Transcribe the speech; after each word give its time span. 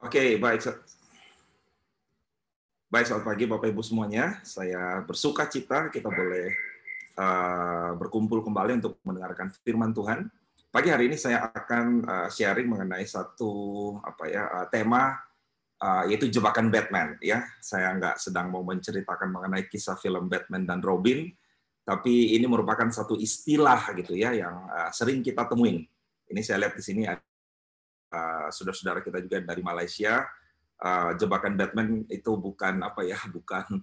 Oke, 0.00 0.40
baik. 0.40 0.64
Baik, 2.88 3.04
selamat 3.04 3.24
pagi 3.28 3.44
Bapak 3.44 3.68
Ibu 3.68 3.84
semuanya. 3.84 4.40
Saya 4.48 5.04
bersuka 5.04 5.44
cita 5.44 5.92
kita 5.92 6.08
boleh 6.08 6.56
uh, 7.20 7.92
berkumpul 8.00 8.40
kembali 8.40 8.80
untuk 8.80 8.96
mendengarkan 9.04 9.52
firman 9.60 9.92
Tuhan. 9.92 10.32
Pagi 10.72 10.88
hari 10.88 11.12
ini 11.12 11.20
saya 11.20 11.52
akan 11.52 12.08
uh, 12.08 12.28
sharing 12.32 12.72
mengenai 12.72 13.04
satu 13.04 13.52
apa 14.00 14.24
ya 14.24 14.48
uh, 14.48 14.66
tema 14.72 15.20
uh, 15.84 16.08
yaitu 16.08 16.32
jebakan 16.32 16.72
Batman. 16.72 17.20
Ya, 17.20 17.44
saya 17.60 17.92
nggak 17.92 18.24
sedang 18.24 18.48
mau 18.48 18.64
menceritakan 18.64 19.28
mengenai 19.28 19.68
kisah 19.68 20.00
film 20.00 20.32
Batman 20.32 20.64
dan 20.64 20.80
Robin, 20.80 21.28
tapi 21.84 22.40
ini 22.40 22.48
merupakan 22.48 22.88
satu 22.88 23.20
istilah 23.20 23.92
gitu 24.00 24.16
ya 24.16 24.32
yang 24.32 24.64
uh, 24.64 24.88
sering 24.96 25.20
kita 25.20 25.44
temuin. 25.44 25.84
Ini 26.24 26.40
saya 26.40 26.64
lihat 26.64 26.72
di 26.72 26.84
sini 26.88 27.04
uh, 27.04 27.20
saudara-saudara 28.50 29.00
kita 29.06 29.22
juga 29.22 29.38
dari 29.42 29.62
Malaysia, 29.62 30.26
uh, 30.80 31.12
jebakan 31.16 31.54
Batman 31.54 32.04
itu 32.08 32.34
bukan 32.36 32.80
apa 32.80 33.04
ya, 33.04 33.20
bukan 33.36 33.80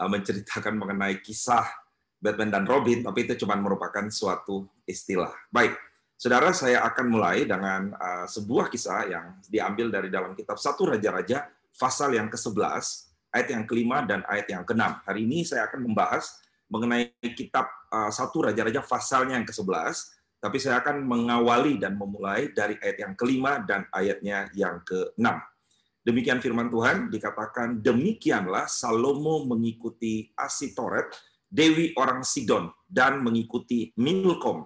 uh, 0.00 0.08
menceritakan 0.08 0.74
mengenai 0.76 1.20
kisah 1.20 1.64
Batman 2.18 2.50
dan 2.50 2.64
Robin, 2.66 3.06
tapi 3.06 3.28
itu 3.28 3.46
cuma 3.46 3.54
merupakan 3.54 4.02
suatu 4.10 4.66
istilah. 4.82 5.30
Baik, 5.54 5.78
saudara, 6.18 6.50
saya 6.50 6.82
akan 6.82 7.06
mulai 7.06 7.46
dengan 7.46 7.94
uh, 7.94 8.26
sebuah 8.26 8.66
kisah 8.72 9.06
yang 9.06 9.26
diambil 9.46 9.86
dari 9.94 10.10
dalam 10.10 10.34
kitab 10.34 10.58
Satu 10.58 10.90
Raja-Raja, 10.90 11.46
pasal 11.78 12.18
yang 12.18 12.26
ke-11, 12.26 12.82
ayat 13.30 13.48
yang 13.54 13.64
kelima 13.70 14.02
dan 14.02 14.26
ayat 14.26 14.50
yang 14.50 14.66
keenam. 14.66 14.98
Hari 15.06 15.22
ini 15.22 15.46
saya 15.46 15.70
akan 15.70 15.86
membahas 15.86 16.42
mengenai 16.66 17.14
kitab 17.38 17.64
Satu 18.12 18.44
Raja-Raja 18.44 18.84
pasalnya 18.84 19.40
yang 19.40 19.46
ke-11, 19.48 20.17
tapi 20.38 20.62
saya 20.62 20.78
akan 20.78 21.02
mengawali 21.02 21.82
dan 21.82 21.98
memulai 21.98 22.54
dari 22.54 22.78
ayat 22.78 22.98
yang 23.02 23.14
kelima 23.18 23.58
dan 23.66 23.86
ayatnya 23.90 24.46
yang 24.54 24.82
keenam. 24.86 25.42
Demikian 26.06 26.38
firman 26.38 26.70
Tuhan 26.70 27.10
dikatakan 27.10 27.82
demikianlah 27.82 28.70
Salomo 28.70 29.44
mengikuti 29.44 30.30
Asitoret, 30.38 31.10
dewi 31.50 31.92
orang 31.98 32.22
Sidon 32.22 32.70
dan 32.86 33.20
mengikuti 33.20 33.92
Milkom, 33.98 34.64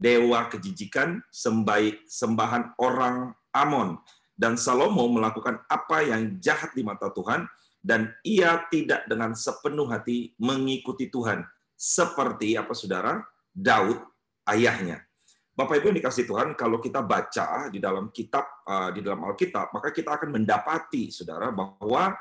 dewa 0.00 0.48
kejijikan 0.48 1.22
sembai 1.28 2.00
sembahan 2.08 2.74
orang 2.80 3.36
Amon. 3.52 4.00
Dan 4.36 4.60
Salomo 4.60 5.08
melakukan 5.08 5.64
apa 5.64 6.04
yang 6.04 6.36
jahat 6.42 6.76
di 6.76 6.84
mata 6.84 7.08
Tuhan 7.08 7.48
dan 7.80 8.12
ia 8.20 8.60
tidak 8.68 9.08
dengan 9.08 9.32
sepenuh 9.32 9.88
hati 9.88 10.36
mengikuti 10.36 11.08
Tuhan. 11.08 11.40
Seperti 11.72 12.52
apa 12.58 12.74
saudara? 12.76 13.22
Daud 13.56 14.15
ayahnya. 14.50 15.02
Bapak 15.56 15.80
Ibu 15.80 15.88
yang 15.88 15.98
dikasih 16.04 16.28
Tuhan, 16.28 16.52
kalau 16.52 16.76
kita 16.76 17.00
baca 17.00 17.72
di 17.72 17.80
dalam 17.80 18.12
kitab 18.12 18.60
uh, 18.68 18.92
di 18.92 19.00
dalam 19.00 19.24
Alkitab, 19.24 19.72
maka 19.72 19.88
kita 19.88 20.20
akan 20.20 20.36
mendapati 20.36 21.08
Saudara 21.08 21.48
bahwa 21.48 22.12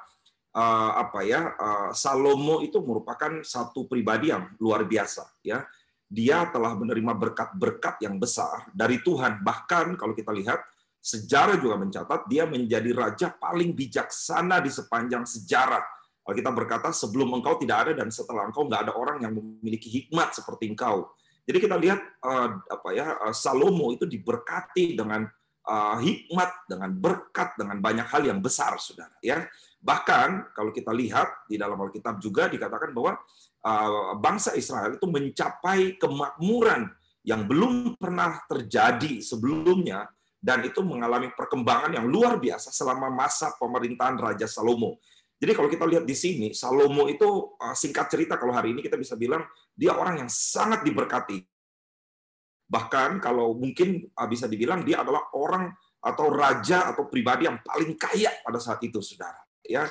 uh, 0.56 0.92
apa 0.96 1.20
ya 1.28 1.52
uh, 1.52 1.92
Salomo 1.92 2.64
itu 2.64 2.80
merupakan 2.80 3.44
satu 3.44 3.92
pribadi 3.92 4.32
yang 4.32 4.56
luar 4.64 4.88
biasa 4.88 5.44
ya. 5.44 5.68
Dia 6.08 6.48
telah 6.48 6.78
menerima 6.80 7.12
berkat-berkat 7.12 8.08
yang 8.08 8.16
besar 8.16 8.72
dari 8.72 9.04
Tuhan. 9.04 9.44
Bahkan 9.44 10.00
kalau 10.00 10.16
kita 10.16 10.32
lihat 10.32 10.64
sejarah 11.02 11.60
juga 11.60 11.76
mencatat 11.76 12.30
dia 12.32 12.48
menjadi 12.48 12.96
raja 12.96 13.28
paling 13.36 13.76
bijaksana 13.76 14.64
di 14.64 14.72
sepanjang 14.72 15.28
sejarah. 15.28 15.84
Kalau 16.24 16.36
kita 16.40 16.50
berkata 16.56 16.90
sebelum 16.96 17.36
engkau 17.36 17.60
tidak 17.60 17.90
ada 17.90 17.92
dan 18.00 18.10
setelah 18.10 18.48
engkau 18.48 18.64
nggak 18.66 18.90
ada 18.90 18.94
orang 18.96 19.18
yang 19.22 19.34
memiliki 19.36 19.92
hikmat 19.92 20.34
seperti 20.34 20.72
engkau. 20.72 21.12
Jadi 21.46 21.58
kita 21.62 21.78
lihat 21.78 22.02
uh, 22.26 22.50
apa 22.66 22.90
ya 22.92 23.22
uh, 23.22 23.34
Salomo 23.34 23.94
itu 23.94 24.10
diberkati 24.10 24.98
dengan 24.98 25.30
uh, 25.70 25.98
hikmat, 26.02 26.66
dengan 26.66 26.90
berkat, 26.90 27.54
dengan 27.54 27.78
banyak 27.78 28.08
hal 28.10 28.26
yang 28.26 28.42
besar, 28.42 28.74
saudara. 28.82 29.14
Ya, 29.22 29.46
bahkan 29.78 30.50
kalau 30.58 30.74
kita 30.74 30.90
lihat 30.90 31.46
di 31.46 31.62
dalam 31.62 31.78
Alkitab 31.78 32.18
juga 32.18 32.50
dikatakan 32.50 32.92
bahwa 32.94 33.18
bangsa 34.22 34.54
Israel 34.54 34.94
itu 34.94 35.10
mencapai 35.10 35.98
kemakmuran 35.98 36.86
yang 37.26 37.50
belum 37.50 37.98
pernah 37.98 38.46
terjadi 38.46 39.26
sebelumnya 39.26 40.06
dan 40.38 40.62
itu 40.62 40.86
mengalami 40.86 41.34
perkembangan 41.34 41.98
yang 41.98 42.06
luar 42.06 42.38
biasa 42.38 42.70
selama 42.70 43.10
masa 43.10 43.58
pemerintahan 43.58 44.14
Raja 44.22 44.46
Salomo. 44.46 45.02
Jadi 45.36 45.52
kalau 45.52 45.68
kita 45.68 45.84
lihat 45.84 46.08
di 46.08 46.16
sini, 46.16 46.48
Salomo 46.56 47.12
itu 47.12 47.28
uh, 47.60 47.76
singkat 47.76 48.08
cerita 48.08 48.40
kalau 48.40 48.56
hari 48.56 48.72
ini 48.72 48.80
kita 48.80 48.96
bisa 48.96 49.20
bilang 49.20 49.44
dia 49.76 49.92
orang 49.92 50.24
yang 50.24 50.32
sangat 50.32 50.82
diberkati. 50.88 51.44
Bahkan 52.66 53.20
kalau 53.20 53.52
mungkin 53.54 54.08
uh, 54.16 54.28
bisa 54.32 54.48
dibilang 54.48 54.88
dia 54.88 55.04
adalah 55.04 55.28
orang 55.36 55.76
atau 56.00 56.32
raja 56.32 56.88
atau 56.94 57.12
pribadi 57.12 57.50
yang 57.50 57.60
paling 57.66 58.00
kaya 58.00 58.32
pada 58.46 58.60
saat 58.64 58.80
itu, 58.86 59.04
saudara. 59.04 59.42
Ya, 59.66 59.90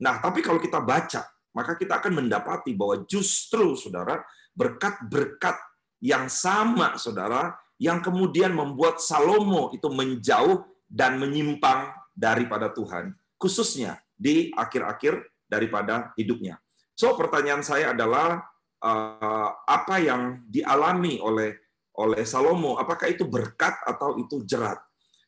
nah 0.00 0.22
tapi 0.22 0.40
kalau 0.40 0.62
kita 0.62 0.78
baca, 0.80 1.26
maka 1.52 1.74
kita 1.74 1.98
akan 1.98 2.24
mendapati 2.24 2.72
bahwa 2.72 3.02
justru, 3.04 3.74
saudara, 3.74 4.22
berkat-berkat 4.54 5.58
yang 6.00 6.30
sama, 6.30 6.96
saudara, 6.96 7.58
yang 7.76 8.00
kemudian 8.00 8.56
membuat 8.56 9.02
Salomo 9.02 9.68
itu 9.74 9.90
menjauh 9.92 10.64
dan 10.86 11.20
menyimpang 11.20 11.92
daripada 12.16 12.72
Tuhan, 12.72 13.12
khususnya 13.36 14.00
di 14.16 14.50
akhir-akhir 14.56 15.44
daripada 15.46 16.10
hidupnya. 16.16 16.56
So 16.96 17.12
pertanyaan 17.14 17.60
saya 17.60 17.92
adalah 17.92 18.40
uh, 18.80 19.50
apa 19.68 20.00
yang 20.00 20.48
dialami 20.48 21.20
oleh 21.20 21.52
oleh 21.96 22.28
Salomo, 22.28 22.76
apakah 22.76 23.08
itu 23.08 23.24
berkat 23.24 23.72
atau 23.84 24.20
itu 24.20 24.44
jerat? 24.44 24.76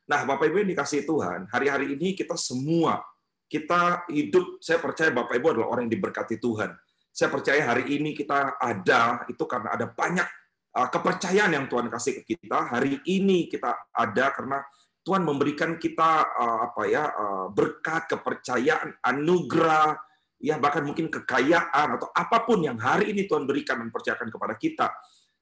Nah, 0.08 0.24
Bapak 0.24 0.48
Ibu 0.48 0.64
yang 0.64 0.72
dikasih 0.72 1.04
Tuhan, 1.04 1.48
hari-hari 1.48 1.96
ini 1.96 2.12
kita 2.12 2.36
semua 2.36 3.00
kita 3.48 4.04
hidup, 4.12 4.60
saya 4.60 4.76
percaya 4.76 5.08
Bapak 5.08 5.40
Ibu 5.40 5.56
adalah 5.56 5.68
orang 5.72 5.88
yang 5.88 5.96
diberkati 5.96 6.36
Tuhan. 6.36 6.76
Saya 7.08 7.32
percaya 7.32 7.64
hari 7.64 7.96
ini 7.96 8.12
kita 8.12 8.60
ada 8.60 9.24
itu 9.26 9.42
karena 9.48 9.74
ada 9.74 9.88
banyak 9.88 10.28
uh, 10.76 10.88
kepercayaan 10.92 11.56
yang 11.56 11.64
Tuhan 11.66 11.88
kasih 11.88 12.20
ke 12.20 12.36
kita. 12.36 12.68
Hari 12.68 13.00
ini 13.08 13.48
kita 13.48 13.88
ada 13.90 14.28
karena 14.36 14.60
Tuhan 15.08 15.24
memberikan 15.24 15.80
kita 15.80 16.36
uh, 16.36 16.68
apa 16.68 16.84
ya 16.84 17.08
uh, 17.08 17.48
berkat, 17.48 18.12
kepercayaan, 18.12 19.00
anugerah, 19.00 19.96
ya 20.36 20.60
bahkan 20.60 20.84
mungkin 20.84 21.08
kekayaan 21.08 21.96
atau 21.96 22.12
apa 22.12 22.44
pun 22.44 22.60
yang 22.60 22.76
hari 22.76 23.16
ini 23.16 23.24
Tuhan 23.24 23.48
berikan 23.48 23.80
dan 23.80 23.88
percayakan 23.88 24.28
kepada 24.28 24.52
kita. 24.60 24.92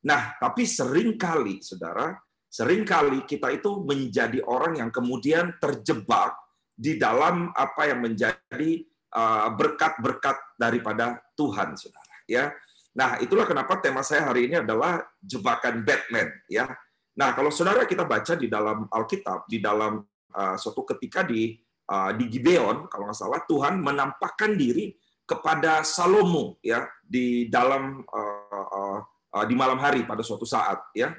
Nah, 0.06 0.38
tapi 0.38 0.62
sering 0.70 1.18
kali 1.18 1.66
Saudara, 1.66 2.14
sering 2.46 2.86
kali 2.86 3.26
kita 3.26 3.50
itu 3.50 3.82
menjadi 3.82 4.38
orang 4.46 4.78
yang 4.78 4.94
kemudian 4.94 5.58
terjebak 5.58 6.38
di 6.70 6.94
dalam 6.94 7.50
apa 7.50 7.90
yang 7.90 8.06
menjadi 8.06 8.86
uh, 9.18 9.50
berkat-berkat 9.50 10.54
daripada 10.54 11.18
Tuhan, 11.34 11.74
Saudara, 11.74 12.14
ya. 12.30 12.54
Nah, 12.94 13.18
itulah 13.18 13.50
kenapa 13.50 13.82
tema 13.82 14.06
saya 14.06 14.30
hari 14.30 14.46
ini 14.46 14.62
adalah 14.62 15.02
jebakan 15.18 15.82
Batman, 15.82 16.30
ya 16.46 16.70
Nah, 17.16 17.32
kalau 17.32 17.48
saudara 17.48 17.88
kita 17.88 18.04
baca 18.04 18.36
di 18.36 18.44
dalam 18.44 18.84
Alkitab, 18.92 19.48
di 19.48 19.56
dalam 19.56 20.04
uh, 20.36 20.56
suatu 20.60 20.84
ketika 20.84 21.24
di 21.24 21.56
uh, 21.88 22.12
di 22.12 22.28
Gibeon, 22.28 22.92
kalau 22.92 23.08
nggak 23.08 23.16
salah, 23.16 23.40
Tuhan 23.48 23.80
menampakkan 23.80 24.52
diri 24.52 24.92
kepada 25.24 25.80
Salomo 25.80 26.60
ya 26.60 26.84
di 27.00 27.48
dalam 27.48 28.04
uh, 28.04 28.68
uh, 28.68 29.00
uh, 29.32 29.44
di 29.48 29.56
malam 29.56 29.80
hari 29.80 30.04
pada 30.04 30.20
suatu 30.20 30.44
saat 30.44 30.92
ya. 30.92 31.16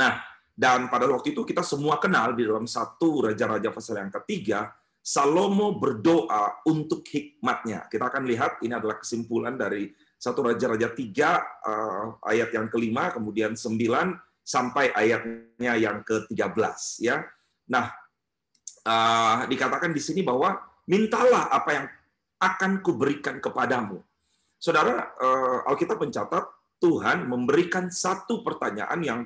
Nah, 0.00 0.16
dan 0.56 0.88
pada 0.88 1.04
waktu 1.06 1.36
itu 1.36 1.44
kita 1.44 1.60
semua 1.60 2.00
kenal 2.00 2.32
di 2.32 2.48
dalam 2.48 2.64
satu 2.64 3.28
Raja-Raja 3.28 3.68
pasal 3.68 4.00
yang 4.00 4.12
ketiga, 4.24 4.72
Salomo 4.98 5.76
berdoa 5.76 6.64
untuk 6.64 7.04
hikmatnya. 7.04 7.86
Kita 7.86 8.08
akan 8.08 8.24
lihat 8.24 8.64
ini 8.64 8.74
adalah 8.74 8.98
kesimpulan 8.98 9.56
dari 9.60 9.92
satu 10.18 10.50
Raja-Raja 10.50 10.92
tiga 10.92 11.38
ayat 12.26 12.50
yang 12.52 12.66
kelima, 12.68 13.14
kemudian 13.14 13.54
sembilan 13.54 14.27
sampai 14.48 14.88
ayatnya 14.96 15.76
yang 15.76 16.00
ke-13 16.08 17.04
ya. 17.04 17.20
Nah, 17.68 17.92
uh, 18.88 19.44
dikatakan 19.44 19.92
di 19.92 20.00
sini 20.00 20.24
bahwa 20.24 20.56
mintalah 20.88 21.52
apa 21.52 21.70
yang 21.76 21.86
akan 22.40 22.80
kuberikan 22.80 23.44
kepadamu. 23.44 24.00
Saudara, 24.56 25.12
uh, 25.20 25.68
Alkitab 25.68 26.00
mencatat 26.00 26.48
Tuhan 26.80 27.28
memberikan 27.28 27.92
satu 27.92 28.40
pertanyaan 28.40 29.00
yang 29.04 29.20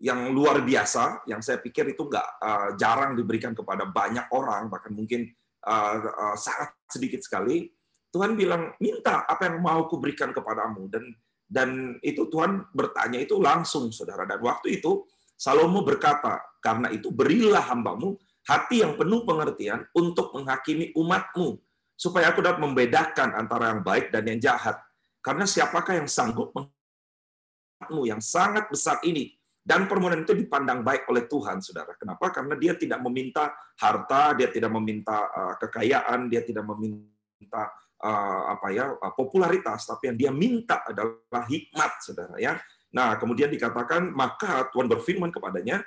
yang 0.00 0.32
luar 0.32 0.64
biasa, 0.64 1.28
yang 1.28 1.44
saya 1.44 1.60
pikir 1.60 1.92
itu 1.92 2.08
nggak 2.08 2.28
uh, 2.40 2.68
jarang 2.80 3.12
diberikan 3.18 3.52
kepada 3.52 3.84
banyak 3.84 4.32
orang, 4.32 4.72
bahkan 4.72 4.96
mungkin 4.96 5.28
uh, 5.66 5.96
uh, 6.00 6.36
sangat 6.38 6.72
sedikit 6.88 7.20
sekali. 7.20 7.68
Tuhan 8.10 8.32
bilang, 8.32 8.74
minta 8.80 9.28
apa 9.28 9.50
yang 9.50 9.60
mau 9.60 9.84
kuberikan 9.86 10.32
kepadamu. 10.32 10.88
Dan 10.88 11.04
dan 11.50 11.98
itu 12.06 12.30
Tuhan 12.30 12.70
bertanya 12.70 13.18
itu 13.18 13.42
langsung, 13.42 13.90
saudara. 13.90 14.22
Dan 14.22 14.38
waktu 14.38 14.78
itu 14.78 15.02
Salomo 15.34 15.82
berkata, 15.82 16.38
karena 16.62 16.94
itu 16.94 17.10
berilah 17.10 17.66
hambamu 17.74 18.14
hati 18.46 18.86
yang 18.86 18.94
penuh 18.94 19.26
pengertian 19.26 19.82
untuk 19.90 20.30
menghakimi 20.30 20.94
umatmu, 20.94 21.58
supaya 21.98 22.30
aku 22.30 22.38
dapat 22.38 22.62
membedakan 22.62 23.34
antara 23.34 23.74
yang 23.74 23.82
baik 23.82 24.14
dan 24.14 24.30
yang 24.30 24.38
jahat. 24.38 24.78
Karena 25.18 25.42
siapakah 25.42 25.98
yang 25.98 26.06
sanggup 26.06 26.54
menghakimi 26.54 28.14
yang 28.14 28.22
sangat 28.22 28.70
besar 28.70 29.02
ini 29.02 29.34
Dan 29.60 29.84
permohonan 29.84 30.24
itu 30.24 30.32
dipandang 30.32 30.80
baik 30.80 31.04
oleh 31.12 31.28
Tuhan, 31.28 31.60
saudara. 31.60 31.92
Kenapa? 31.92 32.32
Karena 32.32 32.56
dia 32.56 32.72
tidak 32.74 33.04
meminta 33.04 33.52
harta, 33.76 34.32
dia 34.32 34.48
tidak 34.48 34.72
meminta 34.72 35.28
uh, 35.30 35.54
kekayaan, 35.60 36.32
dia 36.32 36.40
tidak 36.40 36.64
meminta 36.64 37.68
apa 38.00 38.72
ya 38.72 38.96
uh, 38.96 39.12
popularitas, 39.12 39.84
tapi 39.84 40.08
yang 40.08 40.16
dia 40.16 40.32
minta 40.32 40.80
adalah 40.88 41.44
hikmat, 41.44 41.92
saudara. 42.00 42.36
Ya. 42.40 42.56
Nah, 42.90 43.14
kemudian 43.20 43.52
dikatakan 43.52 44.10
maka 44.10 44.66
Tuhan 44.72 44.88
berfirman 44.88 45.30
kepadanya, 45.30 45.84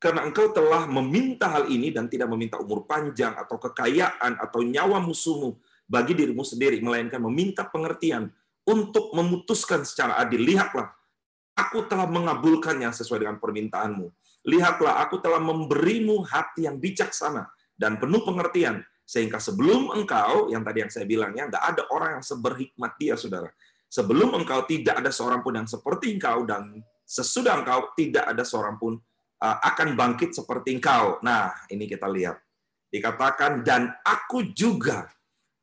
karena 0.00 0.24
engkau 0.24 0.48
telah 0.52 0.88
meminta 0.88 1.48
hal 1.48 1.68
ini 1.68 1.92
dan 1.92 2.08
tidak 2.08 2.28
meminta 2.32 2.56
umur 2.56 2.88
panjang 2.88 3.36
atau 3.36 3.60
kekayaan 3.60 4.40
atau 4.40 4.64
nyawa 4.64 5.00
musuhmu 5.00 5.60
bagi 5.84 6.14
dirimu 6.16 6.40
sendiri, 6.46 6.80
melainkan 6.80 7.20
meminta 7.20 7.66
pengertian 7.66 8.30
untuk 8.64 9.12
memutuskan 9.12 9.82
secara 9.82 10.16
adil. 10.22 10.40
Lihatlah, 10.40 10.88
aku 11.58 11.84
telah 11.84 12.06
mengabulkannya 12.06 12.88
sesuai 12.94 13.26
dengan 13.26 13.36
permintaanmu. 13.42 14.08
Lihatlah, 14.46 15.04
aku 15.04 15.20
telah 15.20 15.42
memberimu 15.42 16.24
hati 16.24 16.64
yang 16.64 16.80
bijaksana 16.80 17.50
dan 17.76 18.00
penuh 18.00 18.24
pengertian, 18.24 18.80
sehingga 19.10 19.42
sebelum 19.42 19.90
engkau, 19.90 20.54
yang 20.54 20.62
tadi 20.62 20.86
yang 20.86 20.92
saya 20.94 21.02
bilangnya, 21.02 21.50
nggak 21.50 21.64
ada 21.74 21.82
orang 21.90 22.10
yang 22.22 22.24
seberhikmat 22.24 22.94
dia, 22.94 23.18
saudara. 23.18 23.50
Sebelum 23.90 24.38
engkau 24.38 24.62
tidak 24.70 25.02
ada 25.02 25.10
seorang 25.10 25.42
pun 25.42 25.58
yang 25.58 25.66
seperti 25.66 26.14
engkau, 26.14 26.46
dan 26.46 26.78
sesudah 27.02 27.58
engkau 27.58 27.90
tidak 27.98 28.30
ada 28.30 28.46
seorang 28.46 28.78
pun 28.78 28.94
uh, 29.42 29.58
akan 29.66 29.98
bangkit 29.98 30.30
seperti 30.30 30.78
engkau. 30.78 31.18
Nah, 31.26 31.50
ini 31.74 31.90
kita 31.90 32.06
lihat. 32.06 32.38
Dikatakan, 32.86 33.66
dan 33.66 33.90
aku 34.06 34.54
juga 34.54 35.10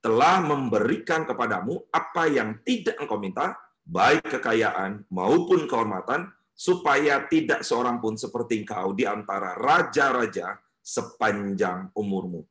telah 0.03 0.43
memberikan 0.43 1.23
kepadamu 1.23 1.87
apa 1.87 2.27
yang 2.27 2.59
tidak 2.67 2.99
engkau 2.99 3.15
minta, 3.15 3.55
baik 3.87 4.27
kekayaan 4.27 5.07
maupun 5.07 5.71
kehormatan, 5.71 6.35
supaya 6.51 7.23
tidak 7.31 7.63
seorang 7.63 8.03
pun 8.03 8.19
seperti 8.19 8.67
engkau 8.67 8.91
di 8.91 9.07
antara 9.07 9.55
raja-raja 9.55 10.59
sepanjang 10.83 11.95
umurmu. 11.95 12.43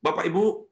Bapak 0.00 0.24
Ibu, 0.24 0.64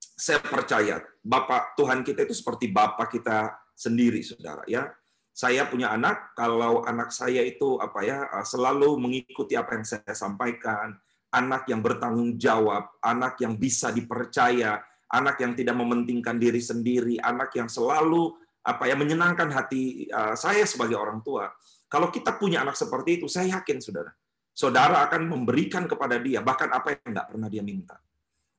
saya 0.00 0.40
percaya 0.40 1.04
Bapak 1.20 1.76
Tuhan 1.76 2.00
kita 2.00 2.24
itu 2.24 2.32
seperti 2.32 2.72
Bapak 2.72 3.12
kita 3.12 3.52
sendiri, 3.76 4.24
saudara. 4.24 4.64
Ya, 4.64 4.88
saya 5.36 5.68
punya 5.68 5.92
anak. 5.92 6.32
Kalau 6.32 6.84
anak 6.84 7.12
saya 7.12 7.44
itu 7.44 7.76
apa 7.76 8.00
ya 8.04 8.24
selalu 8.40 8.96
mengikuti 8.96 9.52
apa 9.52 9.76
yang 9.76 9.84
saya 9.84 10.16
sampaikan, 10.16 10.96
anak 11.32 11.68
yang 11.68 11.84
bertanggung 11.84 12.40
jawab, 12.40 12.88
anak 13.04 13.36
yang 13.44 13.60
bisa 13.60 13.92
dipercaya, 13.92 14.80
anak 15.12 15.36
yang 15.44 15.52
tidak 15.52 15.76
mementingkan 15.76 16.40
diri 16.40 16.60
sendiri, 16.60 17.20
anak 17.20 17.52
yang 17.56 17.68
selalu 17.68 18.32
apa 18.60 18.84
ya 18.84 18.96
menyenangkan 18.96 19.48
hati 19.48 20.08
uh, 20.12 20.36
saya 20.36 20.64
sebagai 20.68 20.96
orang 20.96 21.24
tua. 21.24 21.48
Kalau 21.90 22.12
kita 22.12 22.36
punya 22.36 22.62
anak 22.62 22.76
seperti 22.76 23.20
itu, 23.20 23.26
saya 23.26 23.60
yakin 23.60 23.82
saudara, 23.82 24.12
saudara 24.52 25.04
akan 25.04 25.26
memberikan 25.26 25.84
kepada 25.84 26.16
dia 26.16 26.38
bahkan 26.44 26.70
apa 26.70 26.96
yang 26.96 27.16
nggak 27.16 27.28
pernah 27.28 27.48
dia 27.48 27.64
minta. 27.64 27.98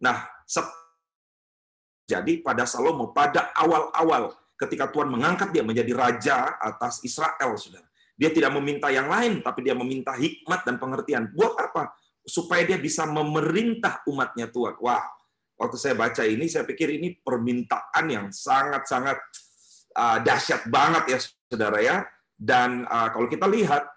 Nah, 0.01 0.25
jadi 2.11 2.43
pada 2.43 2.67
Salomo 2.67 3.15
pada 3.15 3.55
awal-awal 3.55 4.35
ketika 4.59 4.91
Tuhan 4.91 5.07
mengangkat 5.07 5.55
dia 5.55 5.63
menjadi 5.63 5.95
raja 5.95 6.59
atas 6.59 6.99
Israel, 7.07 7.55
saudara. 7.55 7.87
Dia 8.19 8.29
tidak 8.29 8.51
meminta 8.53 8.91
yang 8.91 9.07
lain, 9.07 9.39
tapi 9.39 9.63
dia 9.65 9.73
meminta 9.73 10.13
hikmat 10.13 10.67
dan 10.67 10.75
pengertian. 10.77 11.31
Buat 11.31 11.55
apa? 11.57 11.95
Supaya 12.21 12.67
dia 12.67 12.77
bisa 12.77 13.07
memerintah 13.07 14.03
umatnya 14.05 14.51
Tuhan. 14.51 14.77
Wah, 14.83 15.01
waktu 15.57 15.77
saya 15.79 15.95
baca 15.97 16.21
ini, 16.27 16.45
saya 16.45 16.67
pikir 16.67 16.99
ini 16.99 17.17
permintaan 17.17 18.05
yang 18.11 18.27
sangat-sangat 18.29 19.17
uh, 19.97 20.17
dahsyat 20.21 20.67
banget 20.69 21.03
ya 21.15 21.19
saudara 21.49 21.79
ya. 21.81 22.05
Dan 22.37 22.85
uh, 22.85 23.09
kalau 23.09 23.25
kita 23.25 23.49
lihat 23.49 23.87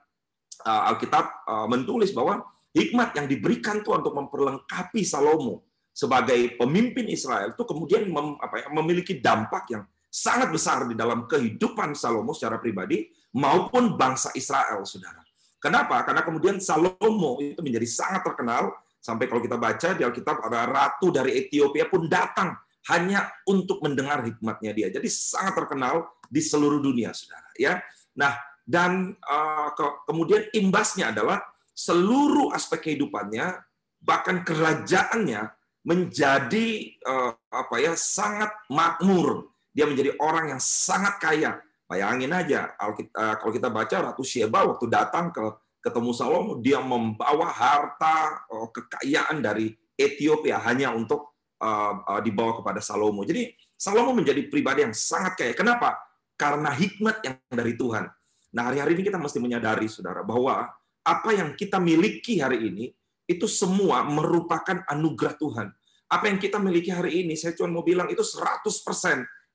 uh, 0.65 0.89
Alkitab 0.95 1.45
uh, 1.45 1.67
menulis 1.69 2.17
bahwa 2.17 2.47
hikmat 2.73 3.13
yang 3.21 3.27
diberikan 3.29 3.85
Tuhan 3.85 4.01
untuk 4.01 4.17
memperlengkapi 4.17 5.05
Salomo 5.05 5.74
sebagai 5.95 6.59
pemimpin 6.59 7.07
Israel 7.07 7.55
itu 7.55 7.63
kemudian 7.63 8.11
mem, 8.11 8.35
apa 8.43 8.67
ya, 8.67 8.69
memiliki 8.75 9.23
dampak 9.23 9.71
yang 9.71 9.87
sangat 10.11 10.51
besar 10.51 10.91
di 10.91 10.99
dalam 10.99 11.31
kehidupan 11.31 11.95
Salomo 11.95 12.35
secara 12.35 12.59
pribadi 12.59 13.07
maupun 13.39 13.95
bangsa 13.95 14.35
Israel, 14.35 14.83
saudara. 14.83 15.23
Kenapa? 15.63 16.03
Karena 16.03 16.27
kemudian 16.27 16.59
Salomo 16.59 17.39
itu 17.39 17.63
menjadi 17.63 17.87
sangat 17.87 18.27
terkenal 18.27 18.75
sampai 18.99 19.31
kalau 19.31 19.41
kita 19.41 19.55
baca 19.55 19.89
di 19.95 20.03
Alkitab 20.03 20.43
ada 20.43 20.67
ratu 20.67 21.15
dari 21.15 21.47
Ethiopia 21.47 21.87
pun 21.87 22.11
datang 22.11 22.59
hanya 22.91 23.31
untuk 23.49 23.81
mendengar 23.81 24.21
hikmatnya 24.27 24.75
dia. 24.75 24.89
Jadi 24.91 25.09
sangat 25.09 25.57
terkenal 25.65 26.11
di 26.27 26.43
seluruh 26.43 26.83
dunia, 26.83 27.15
saudara. 27.17 27.49
Ya, 27.57 27.81
nah 28.19 28.35
dan 28.65 29.15
uh, 29.21 29.69
ke, 29.77 29.87
kemudian 30.09 30.43
imbasnya 30.57 31.13
adalah 31.13 31.41
seluruh 31.77 32.53
aspek 32.53 32.93
kehidupannya, 32.93 33.61
bahkan 34.01 34.41
kerajaannya 34.45 35.64
menjadi 35.85 36.97
uh, 37.05 37.37
apa 37.53 37.77
ya 37.79 37.93
sangat 37.95 38.51
makmur. 38.73 39.53
Dia 39.71 39.85
menjadi 39.85 40.17
orang 40.19 40.57
yang 40.57 40.63
sangat 40.63 41.21
kaya. 41.21 41.61
Bayangin 41.85 42.33
aja, 42.33 42.73
uh, 42.81 43.37
kalau 43.39 43.53
kita 43.53 43.69
baca 43.69 44.11
Ratu 44.11 44.25
Sheba 44.25 44.65
waktu 44.65 44.89
datang 44.89 45.31
ke 45.31 45.45
ketemu 45.85 46.11
Salomo, 46.17 46.53
dia 46.65 46.81
membawa 46.81 47.53
harta 47.53 48.49
uh, 48.49 48.73
kekayaan 48.73 49.45
dari 49.45 49.71
Ethiopia 49.95 50.59
hanya 50.65 50.91
untuk 50.91 51.31
Uh, 51.55 52.03
uh, 52.11 52.21
dibawa 52.21 52.61
kepada 52.61 52.83
Salomo. 52.83 53.25
Jadi 53.25 53.49
Salomo 53.73 54.13
menjadi 54.13 54.43
pribadi 54.53 54.85
yang 54.85 54.93
sangat 54.93 55.33
kaya. 55.39 55.57
Kenapa? 55.57 55.97
Karena 56.37 56.69
hikmat 56.69 57.25
yang 57.25 57.41
dari 57.49 57.73
Tuhan. 57.73 58.05
Nah, 58.53 58.63
hari-hari 58.69 58.99
ini 58.99 59.03
kita 59.09 59.17
mesti 59.17 59.41
menyadari, 59.41 59.89
saudara, 59.89 60.21
bahwa 60.27 60.69
apa 61.01 61.31
yang 61.33 61.57
kita 61.57 61.81
miliki 61.81 62.43
hari 62.43 62.69
ini 62.69 62.93
itu 63.25 63.49
semua 63.49 64.05
merupakan 64.05 64.85
anugerah 64.89 65.35
Tuhan. 65.41 65.69
Apa 66.09 66.29
yang 66.29 66.39
kita 66.39 66.61
miliki 66.61 66.93
hari 66.93 67.25
ini, 67.25 67.35
saya 67.35 67.57
cuma 67.57 67.81
mau 67.81 67.85
bilang 67.85 68.07
itu 68.13 68.21
100% 68.21 68.69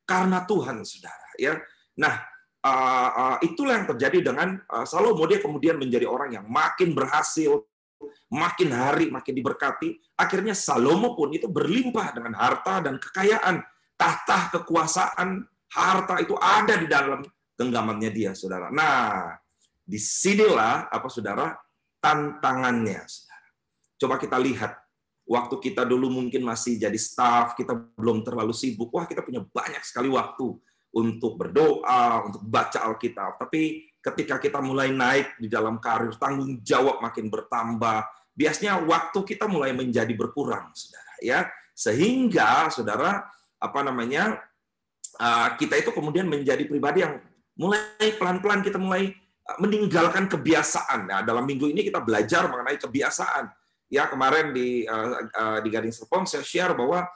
karena 0.04 0.44
Tuhan, 0.44 0.82
saudara. 0.82 1.30
Ya, 1.38 1.56
nah 1.96 2.20
uh, 2.66 3.38
itulah 3.46 3.80
yang 3.80 3.88
terjadi 3.96 4.34
dengan 4.34 4.60
Salomo. 4.84 5.24
Dia 5.30 5.40
kemudian 5.40 5.78
menjadi 5.78 6.10
orang 6.10 6.36
yang 6.36 6.46
makin 6.50 6.92
berhasil, 6.98 7.64
makin 8.32 8.70
hari 8.74 9.08
makin 9.14 9.34
diberkati. 9.38 10.18
Akhirnya 10.18 10.58
Salomo 10.58 11.14
pun 11.14 11.32
itu 11.32 11.48
berlimpah 11.48 12.16
dengan 12.16 12.34
harta 12.36 12.82
dan 12.84 12.98
kekayaan. 12.98 13.62
Tahta 14.00 14.48
kekuasaan, 14.56 15.44
harta 15.76 16.24
itu 16.24 16.32
ada 16.40 16.80
di 16.80 16.88
dalam 16.88 17.20
genggamannya 17.60 18.10
dia, 18.16 18.32
saudara. 18.32 18.72
Nah, 18.72 19.36
di 19.84 20.00
sinilah 20.00 20.88
apa 20.88 21.08
saudara 21.12 21.52
tantangannya. 22.00 23.04
Coba 24.00 24.16
kita 24.16 24.40
lihat, 24.40 24.80
waktu 25.28 25.56
kita 25.60 25.84
dulu 25.84 26.08
mungkin 26.08 26.42
masih 26.48 26.80
jadi 26.80 26.96
staff, 26.96 27.54
kita 27.60 27.76
belum 28.00 28.24
terlalu 28.24 28.56
sibuk. 28.56 28.90
Wah, 28.96 29.06
kita 29.06 29.22
punya 29.22 29.44
banyak 29.44 29.84
sekali 29.84 30.08
waktu 30.08 30.56
untuk 30.90 31.38
berdoa, 31.38 32.26
untuk 32.26 32.42
baca 32.48 32.88
Alkitab. 32.90 33.38
Tapi 33.38 33.92
ketika 34.02 34.42
kita 34.42 34.64
mulai 34.64 34.90
naik 34.90 35.38
di 35.38 35.52
dalam 35.52 35.78
karir, 35.78 36.16
tanggung 36.18 36.64
jawab 36.66 37.04
makin 37.04 37.30
bertambah, 37.30 38.08
biasanya 38.34 38.82
waktu 38.82 39.20
kita 39.28 39.46
mulai 39.46 39.76
menjadi 39.76 40.16
berkurang, 40.16 40.72
saudara. 40.74 41.14
Ya, 41.20 41.40
sehingga 41.76 42.72
saudara 42.72 43.28
apa 43.60 43.80
namanya 43.84 44.40
uh, 45.20 45.50
kita 45.60 45.76
itu 45.78 45.92
kemudian 45.92 46.26
menjadi 46.26 46.64
pribadi 46.64 47.04
yang 47.04 47.20
mulai 47.60 48.16
pelan-pelan 48.16 48.64
kita 48.64 48.80
mulai 48.80 49.12
uh, 49.46 49.58
meninggalkan 49.60 50.32
kebiasaan. 50.32 51.12
Nah, 51.12 51.20
dalam 51.22 51.44
minggu 51.44 51.68
ini 51.68 51.84
kita 51.84 52.00
belajar 52.00 52.48
mengenai 52.48 52.80
kebiasaan. 52.80 53.59
Ya 53.90 54.06
kemarin 54.06 54.54
di 54.54 54.86
uh, 54.86 55.60
di 55.66 55.70
Gading 55.74 55.94
Serpong 55.94 56.30
saya 56.30 56.46
share 56.46 56.78
bahwa 56.78 57.10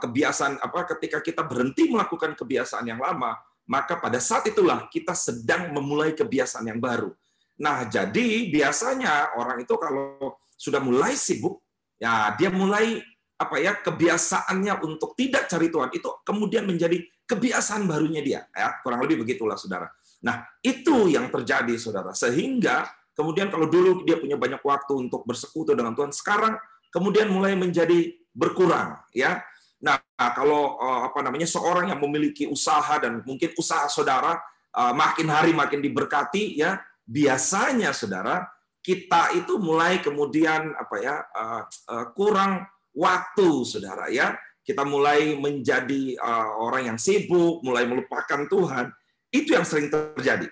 kebiasaan 0.00 0.64
apa 0.64 0.88
ketika 0.96 1.20
kita 1.20 1.44
berhenti 1.44 1.92
melakukan 1.92 2.32
kebiasaan 2.32 2.88
yang 2.88 3.04
lama 3.04 3.36
maka 3.68 4.00
pada 4.00 4.16
saat 4.16 4.48
itulah 4.48 4.88
kita 4.88 5.12
sedang 5.12 5.70
memulai 5.76 6.16
kebiasaan 6.16 6.72
yang 6.72 6.80
baru. 6.80 7.12
Nah, 7.60 7.84
jadi 7.84 8.48
biasanya 8.48 9.36
orang 9.36 9.60
itu 9.60 9.76
kalau 9.76 10.40
sudah 10.56 10.80
mulai 10.80 11.12
sibuk, 11.14 11.60
ya 12.00 12.32
dia 12.40 12.48
mulai 12.48 13.04
apa 13.38 13.60
ya 13.60 13.76
kebiasaannya 13.76 14.74
untuk 14.82 15.14
tidak 15.14 15.46
cari 15.46 15.68
Tuhan 15.70 15.94
itu 15.94 16.08
kemudian 16.26 16.64
menjadi 16.64 16.96
kebiasaan 17.28 17.84
barunya 17.84 18.24
dia. 18.24 18.40
Ya, 18.56 18.80
kurang 18.80 19.04
lebih 19.04 19.20
begitulah, 19.22 19.60
saudara. 19.60 19.92
Nah, 20.24 20.48
itu 20.64 21.12
yang 21.12 21.28
terjadi, 21.28 21.76
saudara. 21.76 22.16
Sehingga 22.16 22.88
kemudian 23.18 23.50
kalau 23.50 23.66
dulu 23.66 24.06
dia 24.06 24.14
punya 24.14 24.38
banyak 24.38 24.62
waktu 24.62 24.94
untuk 24.94 25.26
bersekutu 25.26 25.74
dengan 25.74 25.98
Tuhan, 25.98 26.14
sekarang 26.14 26.54
kemudian 26.94 27.26
mulai 27.34 27.58
menjadi 27.58 28.14
berkurang, 28.30 29.02
ya. 29.10 29.42
Nah, 29.82 29.98
kalau 30.14 30.78
uh, 30.78 31.10
apa 31.10 31.22
namanya 31.26 31.46
seorang 31.46 31.90
yang 31.90 31.98
memiliki 31.98 32.46
usaha 32.46 32.98
dan 33.02 33.22
mungkin 33.26 33.50
usaha 33.58 33.90
saudara 33.90 34.38
uh, 34.74 34.94
makin 34.94 35.26
hari 35.26 35.50
makin 35.50 35.82
diberkati 35.82 36.58
ya, 36.58 36.78
biasanya 37.02 37.90
saudara 37.90 38.46
kita 38.82 39.34
itu 39.34 39.58
mulai 39.58 39.98
kemudian 39.98 40.74
apa 40.78 40.96
ya 41.02 41.14
uh, 41.34 42.06
kurang 42.14 42.66
waktu 42.94 43.66
saudara 43.66 44.06
ya. 44.10 44.38
Kita 44.68 44.84
mulai 44.84 45.32
menjadi 45.32 46.20
orang 46.60 46.92
yang 46.92 46.98
sibuk, 47.00 47.64
mulai 47.64 47.88
melupakan 47.88 48.44
Tuhan. 48.44 48.92
Itu 49.32 49.56
yang 49.56 49.64
sering 49.64 49.88
terjadi. 49.88 50.44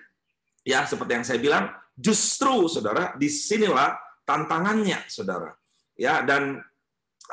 Ya, 0.65 0.89
seperti 0.89 1.21
yang 1.21 1.21
saya 1.21 1.37
bilang, 1.37 1.69
justru 1.97 2.69
saudara 2.69 3.17
di 3.17 3.25
sinilah 3.27 3.97
tantangannya 4.21 5.01
saudara. 5.09 5.49
Ya 5.97 6.21
dan 6.21 6.61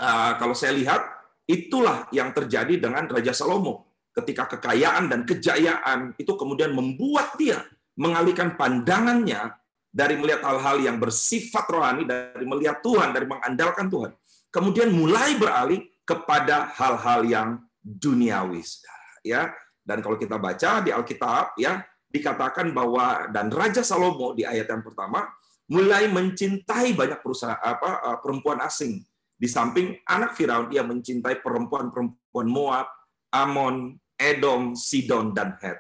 uh, 0.00 0.32
kalau 0.40 0.56
saya 0.56 0.72
lihat 0.72 1.04
itulah 1.44 2.08
yang 2.08 2.32
terjadi 2.32 2.80
dengan 2.80 3.04
Raja 3.04 3.36
Salomo. 3.36 3.92
Ketika 4.14 4.46
kekayaan 4.56 5.10
dan 5.10 5.26
kejayaan 5.26 6.14
itu 6.16 6.32
kemudian 6.38 6.70
membuat 6.70 7.34
dia 7.34 7.66
mengalihkan 7.98 8.54
pandangannya 8.54 9.52
dari 9.90 10.14
melihat 10.18 10.42
hal-hal 10.46 10.82
yang 10.82 10.96
bersifat 10.98 11.66
rohani 11.70 12.06
dari 12.06 12.46
melihat 12.46 12.78
Tuhan 12.82 13.14
dari 13.14 13.26
mengandalkan 13.26 13.86
Tuhan. 13.90 14.10
Kemudian 14.54 14.94
mulai 14.94 15.34
beralih 15.34 15.82
kepada 16.06 16.70
hal-hal 16.78 17.26
yang 17.26 17.48
duniawi 17.82 18.62
ya. 19.26 19.50
Dan 19.84 20.00
kalau 20.00 20.16
kita 20.16 20.40
baca 20.40 20.80
di 20.80 20.90
Alkitab 20.94 21.58
ya 21.60 21.84
dikatakan 22.14 22.70
bahwa 22.70 23.26
dan 23.34 23.50
Raja 23.50 23.82
Salomo 23.82 24.38
di 24.38 24.46
ayat 24.46 24.70
yang 24.70 24.86
pertama 24.86 25.26
mulai 25.66 26.06
mencintai 26.06 26.94
banyak 26.94 27.18
perusahaan 27.18 27.58
apa 27.58 27.90
eh, 28.14 28.18
perempuan 28.22 28.62
asing 28.62 29.02
di 29.34 29.50
samping 29.50 29.98
anak 30.06 30.38
Firaun 30.38 30.70
ia 30.70 30.86
mencintai 30.86 31.42
perempuan-perempuan 31.42 32.46
Moab, 32.46 32.86
Amon, 33.34 33.98
Edom, 34.14 34.78
Sidon 34.78 35.34
dan 35.34 35.58
Het. 35.58 35.76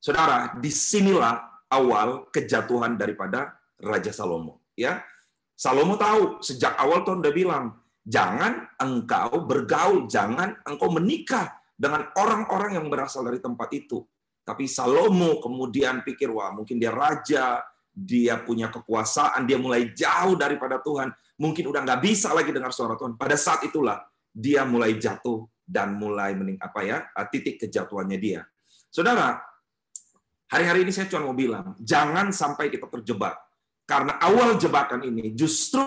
Saudara, 0.00 0.56
di 0.56 0.72
sinilah 0.72 1.68
awal 1.68 2.32
kejatuhan 2.32 2.96
daripada 2.96 3.60
Raja 3.76 4.08
Salomo. 4.08 4.64
Ya, 4.72 5.04
Salomo 5.52 6.00
tahu 6.00 6.40
sejak 6.40 6.74
awal 6.80 7.04
Tuhan 7.04 7.20
udah 7.20 7.34
bilang, 7.36 7.64
jangan 8.02 8.72
engkau 8.80 9.44
bergaul, 9.44 10.08
jangan 10.08 10.56
engkau 10.64 10.88
menikah 10.92 11.60
dengan 11.76 12.08
orang-orang 12.16 12.80
yang 12.80 12.86
berasal 12.88 13.24
dari 13.28 13.38
tempat 13.38 13.68
itu. 13.76 14.02
Tapi 14.44 14.68
Salomo 14.68 15.40
kemudian 15.40 16.04
pikir, 16.04 16.28
wah 16.28 16.52
mungkin 16.52 16.76
dia 16.76 16.92
raja, 16.92 17.64
dia 17.88 18.36
punya 18.44 18.68
kekuasaan, 18.68 19.48
dia 19.48 19.56
mulai 19.56 19.90
jauh 19.96 20.36
daripada 20.36 20.78
Tuhan, 20.84 21.08
mungkin 21.40 21.64
udah 21.72 21.80
nggak 21.80 22.00
bisa 22.04 22.30
lagi 22.36 22.52
dengar 22.52 22.70
suara 22.70 22.94
Tuhan. 22.94 23.16
Pada 23.16 23.34
saat 23.40 23.64
itulah 23.64 24.04
dia 24.28 24.68
mulai 24.68 25.00
jatuh 25.00 25.48
dan 25.64 25.96
mulai 25.96 26.36
mening 26.36 26.60
apa 26.60 26.84
ya 26.84 27.08
titik 27.32 27.64
kejatuhannya 27.64 28.20
dia. 28.20 28.44
Saudara, 28.92 29.40
hari-hari 30.52 30.84
ini 30.84 30.92
saya 30.92 31.08
cuma 31.08 31.32
mau 31.32 31.36
bilang, 31.36 31.72
jangan 31.80 32.28
sampai 32.30 32.68
kita 32.68 32.86
terjebak. 32.86 33.40
Karena 33.84 34.16
awal 34.16 34.56
jebakan 34.56 35.04
ini 35.04 35.36
justru 35.36 35.84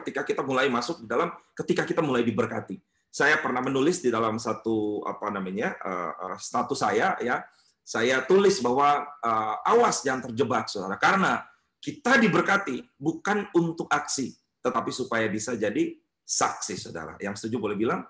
ketika 0.00 0.24
kita 0.24 0.40
mulai 0.40 0.68
masuk 0.72 1.04
di 1.04 1.06
dalam, 1.08 1.28
ketika 1.52 1.84
kita 1.84 2.00
mulai 2.00 2.24
diberkati 2.24 2.80
saya 3.14 3.38
pernah 3.38 3.62
menulis 3.62 4.02
di 4.02 4.10
dalam 4.10 4.42
satu 4.42 5.06
apa 5.06 5.30
namanya 5.30 5.78
uh, 5.78 6.34
status 6.34 6.82
saya 6.82 7.14
ya 7.22 7.46
saya 7.84 8.24
tulis 8.24 8.64
bahwa 8.64 9.04
uh, 9.20 9.60
awas 9.68 10.00
jangan 10.00 10.32
terjebak 10.32 10.72
saudara. 10.72 10.96
Karena 10.96 11.44
kita 11.84 12.16
diberkati 12.16 12.80
bukan 12.96 13.52
untuk 13.52 13.92
aksi 13.92 14.32
tetapi 14.64 14.88
supaya 14.88 15.28
bisa 15.28 15.52
jadi 15.52 15.92
saksi 16.24 16.80
saudara. 16.80 17.20
Yang 17.20 17.44
setuju 17.44 17.60
boleh 17.60 17.76
bilang 17.76 18.00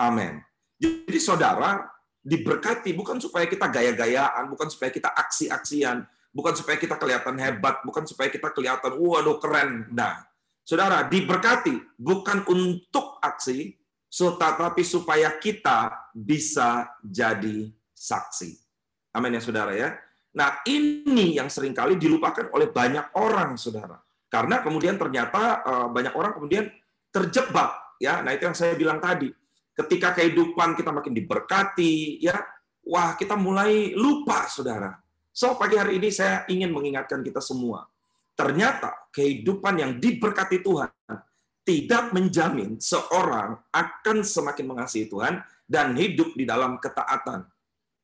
amin. 0.00 0.40
Jadi 0.80 1.20
saudara 1.20 1.84
diberkati 2.24 2.96
bukan 2.96 3.20
supaya 3.20 3.44
kita 3.44 3.68
gaya-gayaan 3.68 4.48
bukan 4.48 4.72
supaya 4.72 4.88
kita 4.88 5.12
aksi-aksian 5.12 6.08
bukan 6.32 6.56
supaya 6.56 6.80
kita 6.80 6.96
kelihatan 6.96 7.36
hebat 7.36 7.84
bukan 7.84 8.08
supaya 8.08 8.32
kita 8.32 8.48
kelihatan 8.56 8.96
waduh 8.96 9.36
keren. 9.36 9.92
Nah 9.92 10.24
saudara 10.64 11.04
diberkati 11.04 12.00
bukan 12.00 12.48
untuk 12.48 13.20
aksi 13.20 13.76
tetapi 14.08 14.80
supaya 14.88 15.36
kita 15.36 16.08
bisa 16.16 16.88
jadi 17.04 17.68
saksi. 17.92 18.67
Amin 19.18 19.34
ya 19.34 19.42
saudara 19.42 19.74
ya. 19.74 19.98
Nah 20.38 20.62
ini 20.70 21.34
yang 21.34 21.50
sering 21.50 21.74
kali 21.74 21.98
dilupakan 21.98 22.54
oleh 22.54 22.70
banyak 22.70 23.18
orang 23.18 23.58
saudara. 23.58 23.98
Karena 24.30 24.62
kemudian 24.62 24.94
ternyata 24.94 25.66
eh, 25.66 25.86
banyak 25.90 26.14
orang 26.14 26.32
kemudian 26.38 26.70
terjebak 27.10 27.98
ya. 27.98 28.22
Nah 28.22 28.30
itu 28.30 28.46
yang 28.46 28.54
saya 28.54 28.78
bilang 28.78 29.02
tadi. 29.02 29.26
Ketika 29.74 30.14
kehidupan 30.14 30.78
kita 30.78 30.90
makin 30.94 31.14
diberkati 31.14 32.22
ya, 32.22 32.34
wah 32.86 33.18
kita 33.18 33.34
mulai 33.34 33.94
lupa 33.94 34.46
saudara. 34.46 34.94
So 35.34 35.54
pagi 35.54 35.78
hari 35.78 35.98
ini 35.98 36.10
saya 36.14 36.46
ingin 36.50 36.70
mengingatkan 36.70 37.22
kita 37.22 37.42
semua. 37.42 37.86
Ternyata 38.38 39.10
kehidupan 39.10 39.74
yang 39.82 39.92
diberkati 39.98 40.62
Tuhan 40.62 40.90
tidak 41.66 42.10
menjamin 42.14 42.78
seorang 42.78 43.58
akan 43.70 44.16
semakin 44.22 44.66
mengasihi 44.66 45.10
Tuhan 45.10 45.42
dan 45.66 45.94
hidup 45.94 46.34
di 46.34 46.46
dalam 46.46 46.78
ketaatan. 46.78 47.57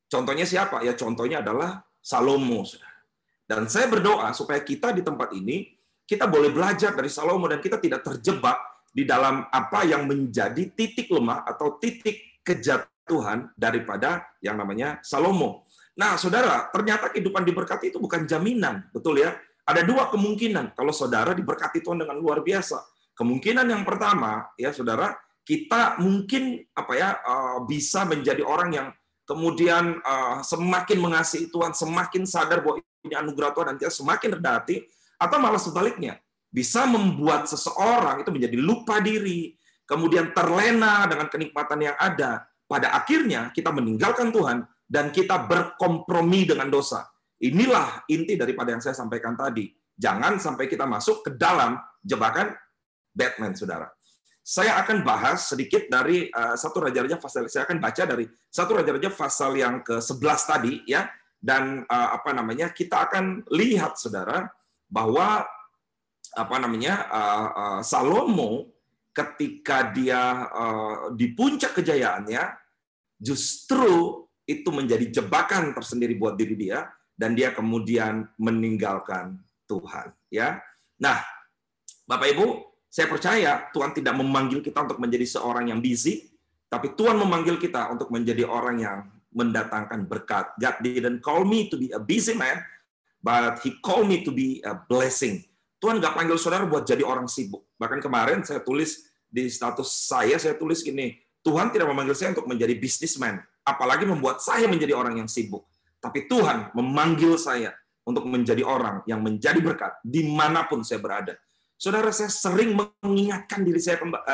Contohnya 0.08 0.46
siapa? 0.46 0.84
Ya 0.84 0.94
contohnya 0.94 1.40
adalah 1.40 1.82
Salomo. 1.98 2.64
Dan 3.44 3.68
saya 3.68 3.88
berdoa 3.88 4.32
supaya 4.32 4.60
kita 4.64 4.92
di 4.92 5.04
tempat 5.04 5.32
ini, 5.36 5.68
kita 6.04 6.28
boleh 6.28 6.52
belajar 6.52 6.92
dari 6.96 7.08
Salomo 7.12 7.48
dan 7.48 7.60
kita 7.60 7.80
tidak 7.80 8.04
terjebak 8.04 8.56
di 8.94 9.02
dalam 9.02 9.44
apa 9.50 9.82
yang 9.84 10.06
menjadi 10.06 10.70
titik 10.72 11.10
lemah 11.10 11.44
atau 11.44 11.76
titik 11.80 12.40
kejatuhan 12.46 13.50
daripada 13.56 14.24
yang 14.40 14.56
namanya 14.56 15.00
Salomo. 15.04 15.66
Nah, 15.94 16.18
saudara, 16.18 16.70
ternyata 16.70 17.10
kehidupan 17.10 17.46
diberkati 17.46 17.94
itu 17.94 17.98
bukan 18.02 18.26
jaminan, 18.26 18.90
betul 18.90 19.18
ya? 19.18 19.34
Ada 19.64 19.86
dua 19.86 20.12
kemungkinan 20.12 20.76
kalau 20.76 20.92
saudara 20.92 21.32
diberkati 21.32 21.80
Tuhan 21.80 22.04
dengan 22.04 22.20
luar 22.20 22.44
biasa 22.44 22.94
Kemungkinan 23.14 23.70
yang 23.70 23.86
pertama, 23.86 24.50
ya 24.58 24.74
saudara, 24.74 25.14
kita 25.46 26.02
mungkin 26.02 26.66
apa 26.74 26.92
ya 26.98 27.08
eh, 27.22 27.58
bisa 27.62 28.02
menjadi 28.02 28.42
orang 28.42 28.70
yang 28.74 28.88
kemudian 29.24 29.98
eh, 30.00 30.36
semakin 30.44 30.98
mengasihi 31.00 31.48
Tuhan, 31.48 31.72
semakin 31.72 32.24
sadar 32.24 32.60
bahwa 32.64 32.80
ini 33.04 33.14
anugerah 33.16 33.52
Tuhan 33.52 33.66
dan 33.74 33.76
kita 33.80 33.92
semakin 33.92 34.40
rendah 34.40 34.54
hati, 34.60 34.84
atau 35.20 35.36
malah 35.40 35.60
sebaliknya 35.60 36.20
bisa 36.54 36.86
membuat 36.86 37.50
seseorang 37.50 38.22
itu 38.22 38.30
menjadi 38.30 38.56
lupa 38.62 39.02
diri, 39.02 39.58
kemudian 39.90 40.30
terlena 40.30 41.02
dengan 41.10 41.26
kenikmatan 41.26 41.80
yang 41.82 41.96
ada. 41.98 42.46
Pada 42.64 42.96
akhirnya 42.96 43.52
kita 43.52 43.74
meninggalkan 43.74 44.30
Tuhan 44.30 44.64
dan 44.86 45.10
kita 45.10 45.44
berkompromi 45.50 46.48
dengan 46.48 46.70
dosa. 46.70 47.04
Inilah 47.42 48.06
inti 48.08 48.38
daripada 48.38 48.72
yang 48.72 48.80
saya 48.80 48.96
sampaikan 48.96 49.36
tadi. 49.36 49.68
Jangan 49.94 50.40
sampai 50.40 50.70
kita 50.70 50.88
masuk 50.88 51.26
ke 51.26 51.30
dalam 51.34 51.76
jebakan 52.00 52.54
Batman, 53.10 53.52
saudara. 53.54 53.90
Saya 54.44 54.76
akan 54.84 55.00
bahas 55.00 55.48
sedikit 55.48 55.88
dari 55.88 56.28
uh, 56.28 56.52
satu 56.52 56.84
raja-raja 56.84 57.16
pasal. 57.16 57.48
Saya 57.48 57.64
akan 57.64 57.80
baca 57.80 58.04
dari 58.04 58.28
satu 58.52 58.76
raja-raja 58.76 59.08
pasal 59.08 59.56
yang 59.56 59.80
ke-11 59.80 60.40
tadi, 60.44 60.74
ya. 60.84 61.08
Dan 61.40 61.80
uh, 61.88 62.08
apa 62.12 62.36
namanya? 62.36 62.68
Kita 62.68 63.08
akan 63.08 63.48
lihat, 63.48 63.96
saudara, 63.96 64.44
bahwa 64.84 65.48
apa 66.36 66.56
namanya 66.60 67.08
uh, 67.08 67.48
uh, 67.56 67.80
Salomo 67.80 68.68
ketika 69.16 69.88
dia 69.96 70.44
uh, 70.52 70.96
di 71.16 71.32
puncak 71.32 71.80
kejayaannya, 71.80 72.44
justru 73.16 74.28
itu 74.44 74.68
menjadi 74.68 75.08
jebakan 75.08 75.72
tersendiri 75.72 76.20
buat 76.20 76.36
diri 76.36 76.52
dia 76.68 76.84
dan 77.16 77.32
dia 77.32 77.56
kemudian 77.56 78.28
meninggalkan 78.36 79.40
Tuhan 79.64 80.12
ya. 80.28 80.60
Nah, 81.00 81.24
Bapak 82.04 82.36
Ibu, 82.36 82.73
saya 82.94 83.10
percaya 83.10 83.66
Tuhan 83.74 83.90
tidak 83.90 84.14
memanggil 84.14 84.62
kita 84.62 84.86
untuk 84.86 85.02
menjadi 85.02 85.26
seorang 85.26 85.66
yang 85.66 85.82
busy, 85.82 86.30
tapi 86.70 86.94
Tuhan 86.94 87.18
memanggil 87.18 87.58
kita 87.58 87.90
untuk 87.90 88.06
menjadi 88.14 88.46
orang 88.46 88.78
yang 88.78 89.10
mendatangkan 89.34 90.06
berkat. 90.06 90.54
God 90.54 90.78
didn't 90.78 91.18
call 91.18 91.42
me 91.42 91.66
to 91.66 91.74
be 91.74 91.90
a 91.90 91.98
busy 91.98 92.38
man, 92.38 92.62
but 93.18 93.58
He 93.66 93.82
called 93.82 94.06
me 94.06 94.22
to 94.22 94.30
be 94.30 94.62
a 94.62 94.78
blessing. 94.78 95.42
Tuhan 95.82 95.98
nggak 95.98 96.14
panggil 96.14 96.38
saudara 96.38 96.70
buat 96.70 96.86
jadi 96.86 97.02
orang 97.02 97.26
sibuk. 97.26 97.66
Bahkan 97.82 97.98
kemarin 97.98 98.46
saya 98.46 98.62
tulis 98.62 99.10
di 99.26 99.50
status 99.50 99.90
saya, 100.06 100.38
saya 100.38 100.54
tulis 100.54 100.78
gini, 100.86 101.18
Tuhan 101.42 101.74
tidak 101.74 101.90
memanggil 101.90 102.14
saya 102.14 102.30
untuk 102.30 102.46
menjadi 102.46 102.78
businessman, 102.78 103.42
apalagi 103.66 104.06
membuat 104.06 104.38
saya 104.38 104.70
menjadi 104.70 104.94
orang 104.94 105.18
yang 105.18 105.26
sibuk. 105.26 105.66
Tapi 105.98 106.30
Tuhan 106.30 106.70
memanggil 106.78 107.42
saya 107.42 107.74
untuk 108.06 108.30
menjadi 108.30 108.62
orang 108.62 109.02
yang 109.10 109.18
menjadi 109.18 109.58
berkat 109.58 109.98
di 110.06 110.30
mana 110.30 110.62
pun 110.70 110.86
saya 110.86 111.02
berada. 111.02 111.34
Saudara, 111.84 112.08
saya 112.16 112.32
sering 112.32 112.72
mengingatkan 112.72 113.60
diri 113.60 113.76
saya 113.76 114.00
kembali 114.00 114.24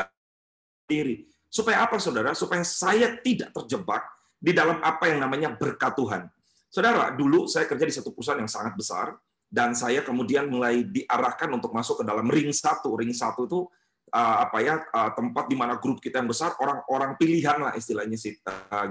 diri. 0.86 1.26
Supaya 1.50 1.82
apa, 1.82 1.98
saudara? 1.98 2.30
Supaya 2.30 2.62
saya 2.62 3.18
tidak 3.18 3.50
terjebak 3.50 4.06
di 4.38 4.54
dalam 4.54 4.78
apa 4.78 5.10
yang 5.10 5.18
namanya 5.18 5.50
berkat 5.58 5.98
Tuhan. 5.98 6.30
Saudara, 6.70 7.10
dulu 7.10 7.50
saya 7.50 7.66
kerja 7.66 7.82
di 7.82 7.90
satu 7.90 8.14
perusahaan 8.14 8.38
yang 8.38 8.46
sangat 8.46 8.78
besar, 8.78 9.18
dan 9.50 9.74
saya 9.74 10.06
kemudian 10.06 10.46
mulai 10.46 10.86
diarahkan 10.86 11.50
untuk 11.50 11.74
masuk 11.74 11.98
ke 11.98 12.04
dalam 12.06 12.30
ring 12.30 12.54
satu. 12.54 12.94
Ring 12.94 13.10
satu 13.10 13.50
itu 13.50 13.66
uh, 14.14 14.36
apa 14.46 14.62
ya 14.62 14.86
uh, 14.86 15.10
tempat 15.10 15.50
di 15.50 15.58
mana 15.58 15.74
grup 15.82 15.98
kita 15.98 16.22
yang 16.22 16.30
besar, 16.30 16.54
orang-orang 16.62 17.18
pilihan 17.18 17.58
lah 17.58 17.74
istilahnya 17.74 18.14
sih, 18.14 18.38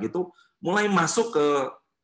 gitu, 0.03 0.35
mulai 0.59 0.91
masuk 0.91 1.31
ke 1.31 1.47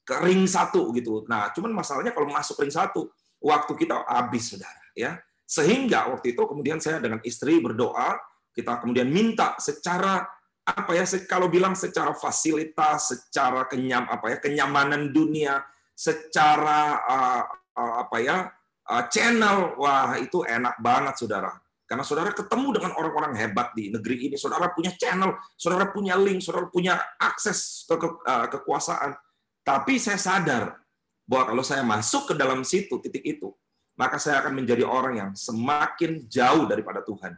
ke 0.07 0.15
ring 0.23 0.47
satu 0.47 0.95
gitu. 0.95 1.27
Nah, 1.27 1.51
cuman 1.51 1.75
masalahnya 1.75 2.15
kalau 2.15 2.31
masuk 2.31 2.63
ring 2.63 2.71
satu, 2.71 3.11
waktu 3.43 3.75
kita 3.75 4.07
habis, 4.07 4.55
saudara. 4.55 4.79
Ya, 4.95 5.19
sehingga 5.45 6.09
waktu 6.09 6.33
itu 6.33 6.41
kemudian 6.49 6.81
saya 6.81 6.97
dengan 6.97 7.21
istri 7.21 7.61
berdoa, 7.61 8.17
kita 8.49 8.81
kemudian 8.81 9.05
minta 9.07 9.53
secara 9.61 10.25
apa 10.65 10.91
ya 10.97 11.05
kalau 11.29 11.45
bilang 11.45 11.77
secara 11.77 12.17
fasilitas, 12.17 13.13
secara 13.13 13.69
kenyam 13.69 14.09
apa 14.09 14.33
ya 14.33 14.37
kenyamanan 14.41 15.13
dunia, 15.13 15.61
secara 15.93 17.05
uh, 17.05 17.43
uh, 17.77 17.93
apa 18.01 18.17
ya 18.17 18.49
uh, 18.89 19.03
channel, 19.13 19.77
wah 19.77 20.17
itu 20.17 20.41
enak 20.41 20.81
banget 20.81 21.21
saudara. 21.21 21.53
Karena 21.85 22.01
saudara 22.01 22.33
ketemu 22.33 22.81
dengan 22.81 22.97
orang-orang 22.97 23.37
hebat 23.37 23.69
di 23.77 23.93
negeri 23.93 24.25
ini, 24.25 24.35
saudara 24.41 24.73
punya 24.73 24.89
channel, 24.97 25.37
saudara 25.53 25.93
punya 25.93 26.17
link, 26.17 26.41
saudara 26.41 26.65
punya 26.73 26.97
akses 27.21 27.85
ke, 27.85 27.93
ke 27.93 28.09
kekuasaan. 28.57 29.13
Tapi 29.61 30.01
saya 30.01 30.17
sadar 30.17 30.81
bahwa 31.29 31.53
kalau 31.53 31.61
saya 31.61 31.85
masuk 31.85 32.33
ke 32.33 32.33
dalam 32.33 32.65
situ, 32.65 32.97
titik 33.05 33.21
itu, 33.21 33.53
maka 33.95 34.19
saya 34.19 34.43
akan 34.43 34.53
menjadi 34.59 34.83
orang 34.83 35.13
yang 35.15 35.31
semakin 35.33 36.27
jauh 36.27 36.67
daripada 36.67 36.99
Tuhan. 37.01 37.35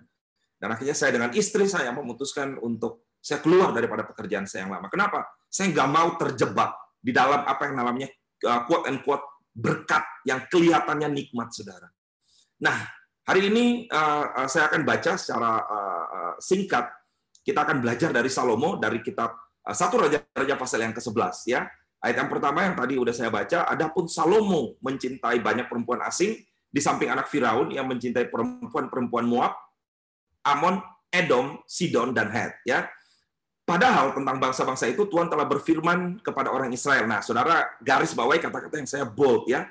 Dan 0.57 0.73
akhirnya 0.73 0.97
saya 0.97 1.13
dengan 1.13 1.29
istri 1.37 1.69
saya 1.69 1.93
memutuskan 1.93 2.57
untuk 2.57 3.13
saya 3.21 3.41
keluar 3.45 3.69
daripada 3.73 4.05
pekerjaan 4.05 4.49
saya 4.49 4.65
yang 4.65 4.73
lama. 4.73 4.89
Kenapa? 4.89 5.29
Saya 5.45 5.69
nggak 5.69 5.89
mau 5.89 6.09
terjebak 6.17 6.73
di 6.97 7.13
dalam 7.13 7.45
apa 7.45 7.61
yang 7.69 7.75
namanya 7.77 8.07
uh, 8.49 8.65
quote 8.65 8.89
and 8.89 9.05
quote 9.05 9.21
berkat 9.53 10.01
yang 10.25 10.45
kelihatannya 10.49 11.13
nikmat, 11.13 11.53
saudara. 11.53 11.89
Nah, 12.61 12.89
hari 13.25 13.53
ini 13.53 13.85
uh, 13.89 14.45
uh, 14.45 14.47
saya 14.49 14.69
akan 14.73 14.81
baca 14.81 15.13
secara 15.17 15.51
singkat. 16.41 16.89
Kita 17.45 17.63
akan 17.63 17.79
belajar 17.79 18.11
dari 18.11 18.27
Salomo 18.27 18.75
dari 18.75 18.99
kitab 18.99 19.31
satu 19.71 20.03
Raja-Raja 20.03 20.55
pasal 20.59 20.83
yang 20.83 20.95
ke-11 20.95 21.35
ya. 21.47 21.63
Ayat 21.97 22.23
yang 22.23 22.29
pertama 22.29 22.61
yang 22.63 22.75
tadi 22.77 22.93
udah 22.95 23.09
saya 23.15 23.33
baca, 23.33 23.65
adapun 23.67 24.05
Salomo 24.07 24.77
mencintai 24.85 25.41
banyak 25.41 25.65
perempuan 25.65 26.03
asing 26.05 26.37
di 26.67 26.81
samping 26.83 27.09
anak 27.09 27.31
Firaun 27.31 27.71
yang 27.71 27.87
mencintai 27.87 28.27
perempuan-perempuan 28.27 29.25
Moab, 29.25 29.55
Amon, 30.43 30.79
Edom, 31.11 31.63
Sidon 31.63 32.11
dan 32.11 32.31
Het 32.31 32.53
ya. 32.67 32.87
Padahal 33.67 34.15
tentang 34.15 34.39
bangsa-bangsa 34.39 34.87
itu 34.87 35.03
Tuhan 35.11 35.27
telah 35.27 35.43
berfirman 35.43 36.23
kepada 36.23 36.55
orang 36.55 36.71
Israel. 36.71 37.03
Nah, 37.03 37.19
saudara 37.19 37.67
garis 37.83 38.15
bawahi 38.15 38.39
kata-kata 38.39 38.79
yang 38.79 38.87
saya 38.87 39.03
bold 39.03 39.43
ya. 39.51 39.67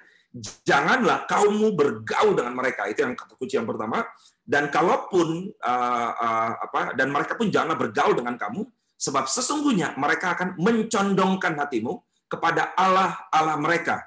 Janganlah 0.68 1.24
kaummu 1.24 1.72
bergaul 1.72 2.36
dengan 2.36 2.52
mereka. 2.52 2.84
Itu 2.92 3.08
yang 3.08 3.16
kata 3.16 3.40
kunci 3.40 3.56
yang 3.56 3.64
pertama. 3.64 4.04
Dan 4.44 4.68
kalaupun 4.68 5.48
uh, 5.48 6.10
uh, 6.12 6.52
apa 6.60 6.92
dan 6.92 7.08
mereka 7.08 7.40
pun 7.40 7.48
janganlah 7.48 7.80
bergaul 7.88 8.12
dengan 8.12 8.36
kamu 8.36 8.68
sebab 9.00 9.24
sesungguhnya 9.32 9.96
mereka 9.96 10.36
akan 10.36 10.60
mencondongkan 10.60 11.56
hatimu 11.56 11.96
kepada 12.28 12.76
Allah 12.76 13.16
Allah 13.32 13.56
mereka. 13.56 14.04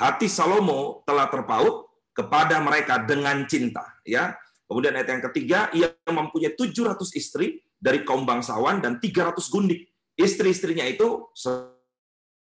Hati 0.00 0.32
Salomo 0.32 1.04
telah 1.04 1.28
terpaut 1.28 1.85
kepada 2.16 2.56
mereka 2.64 3.04
dengan 3.04 3.44
cinta, 3.44 3.84
ya. 4.02 4.32
Kemudian 4.66 4.96
ayat 4.96 5.08
yang 5.12 5.24
ketiga, 5.30 5.58
ia 5.70 5.92
mempunyai 6.08 6.56
700 6.56 7.14
istri 7.14 7.62
dari 7.76 8.02
kaum 8.02 8.26
bangsawan 8.26 8.82
dan 8.82 8.98
300 8.98 9.36
gundik. 9.52 9.86
Istri-istrinya 10.16 10.82
itu 10.88 11.28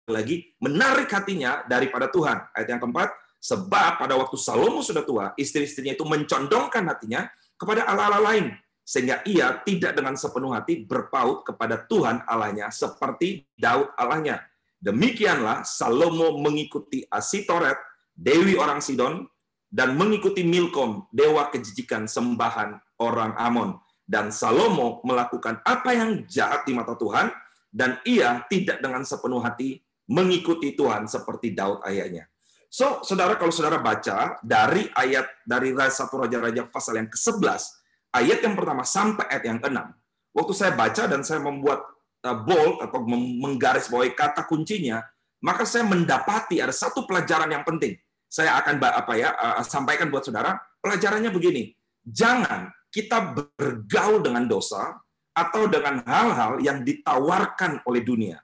lagi 0.08 0.56
menarik 0.58 1.12
hatinya 1.12 1.62
daripada 1.68 2.08
Tuhan. 2.08 2.48
Ayat 2.56 2.68
yang 2.74 2.80
keempat, 2.80 3.12
sebab 3.38 4.02
pada 4.02 4.18
waktu 4.18 4.34
Salomo 4.34 4.82
sudah 4.82 5.04
tua, 5.06 5.30
istri-istrinya 5.38 5.94
itu 5.94 6.02
mencondongkan 6.02 6.82
hatinya 6.90 7.28
kepada 7.54 7.86
Allah-Allah 7.86 8.34
lain, 8.34 8.46
sehingga 8.82 9.22
ia 9.28 9.60
tidak 9.62 9.94
dengan 9.94 10.18
sepenuh 10.18 10.50
hati 10.56 10.82
berpaut 10.82 11.46
kepada 11.46 11.86
Tuhan 11.86 12.24
Allahnya 12.26 12.72
seperti 12.72 13.46
Daud 13.54 13.94
Allahnya. 13.94 14.42
Demikianlah 14.80 15.62
Salomo 15.62 16.38
mengikuti 16.40 17.06
Asitoret, 17.06 17.78
dewi 18.16 18.58
orang 18.58 18.82
Sidon, 18.82 19.28
dan 19.68 19.94
mengikuti 19.94 20.40
Milkom, 20.44 21.08
dewa 21.12 21.52
kejijikan 21.52 22.08
sembahan 22.08 22.80
orang 23.04 23.36
Amon 23.36 23.76
dan 24.08 24.32
Salomo 24.32 25.04
melakukan 25.04 25.60
apa 25.60 25.92
yang 25.92 26.24
jahat 26.24 26.64
di 26.64 26.72
mata 26.72 26.96
Tuhan 26.96 27.28
dan 27.68 28.00
ia 28.08 28.40
tidak 28.48 28.80
dengan 28.80 29.04
sepenuh 29.04 29.44
hati 29.44 29.76
mengikuti 30.08 30.72
Tuhan 30.72 31.04
seperti 31.04 31.52
Daud 31.52 31.84
ayahnya. 31.84 32.24
So, 32.68 33.00
saudara 33.04 33.36
kalau 33.36 33.52
saudara 33.52 33.80
baca 33.80 34.40
dari 34.44 34.88
ayat 34.92 35.44
dari 35.44 35.72
satu 35.72 36.24
raja-raja 36.24 36.68
pasal 36.68 37.00
yang 37.00 37.08
ke-11, 37.08 37.60
ayat 38.12 38.40
yang 38.44 38.56
pertama 38.56 38.84
sampai 38.84 39.24
ayat 39.28 39.44
yang 39.44 39.60
ke-6. 39.60 39.80
Waktu 40.36 40.52
saya 40.52 40.72
baca 40.76 41.02
dan 41.08 41.20
saya 41.24 41.40
membuat 41.40 41.80
uh, 42.24 42.36
bold 42.36 42.84
atau 42.84 43.00
menggarisbawahi 43.08 44.12
kata 44.12 44.44
kuncinya, 44.44 45.00
maka 45.40 45.64
saya 45.64 45.88
mendapati 45.88 46.60
ada 46.60 46.72
satu 46.72 47.08
pelajaran 47.08 47.48
yang 47.48 47.64
penting. 47.64 47.96
Saya 48.28 48.60
akan 48.60 48.76
apa 48.84 49.12
ya 49.16 49.32
uh, 49.32 49.64
sampaikan 49.64 50.12
buat 50.12 50.24
saudara. 50.24 50.60
Pelajarannya 50.84 51.32
begini. 51.32 51.72
Jangan 52.04 52.70
kita 52.92 53.34
bergaul 53.34 54.20
dengan 54.20 54.44
dosa 54.44 55.00
atau 55.32 55.68
dengan 55.68 56.04
hal-hal 56.04 56.60
yang 56.60 56.84
ditawarkan 56.84 57.82
oleh 57.88 58.02
dunia. 58.04 58.38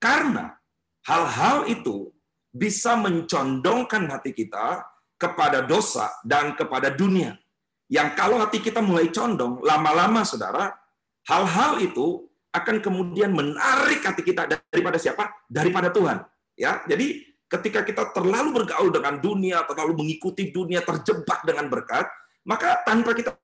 Karena 0.00 0.56
hal-hal 1.04 1.68
itu 1.68 2.12
bisa 2.50 2.98
mencondongkan 2.98 4.10
hati 4.10 4.34
kita 4.34 4.82
kepada 5.20 5.62
dosa 5.62 6.10
dan 6.26 6.56
kepada 6.56 6.90
dunia. 6.90 7.38
Yang 7.90 8.08
kalau 8.16 8.38
hati 8.40 8.62
kita 8.62 8.80
mulai 8.80 9.10
condong, 9.10 9.60
lama-lama 9.62 10.22
saudara, 10.22 10.72
hal-hal 11.26 11.82
itu 11.82 12.26
akan 12.50 12.82
kemudian 12.82 13.30
menarik 13.30 14.02
hati 14.02 14.22
kita 14.26 14.46
daripada 14.46 14.98
siapa? 14.98 15.30
Daripada 15.46 15.90
Tuhan. 15.94 16.22
Ya, 16.58 16.82
jadi 16.86 17.29
ketika 17.50 17.82
kita 17.82 18.14
terlalu 18.14 18.62
bergaul 18.62 18.94
dengan 18.94 19.18
dunia, 19.18 19.66
terlalu 19.66 20.06
mengikuti 20.06 20.54
dunia, 20.54 20.86
terjebak 20.86 21.42
dengan 21.42 21.66
berkat, 21.66 22.06
maka 22.46 22.78
tanpa 22.86 23.10
kita 23.12 23.34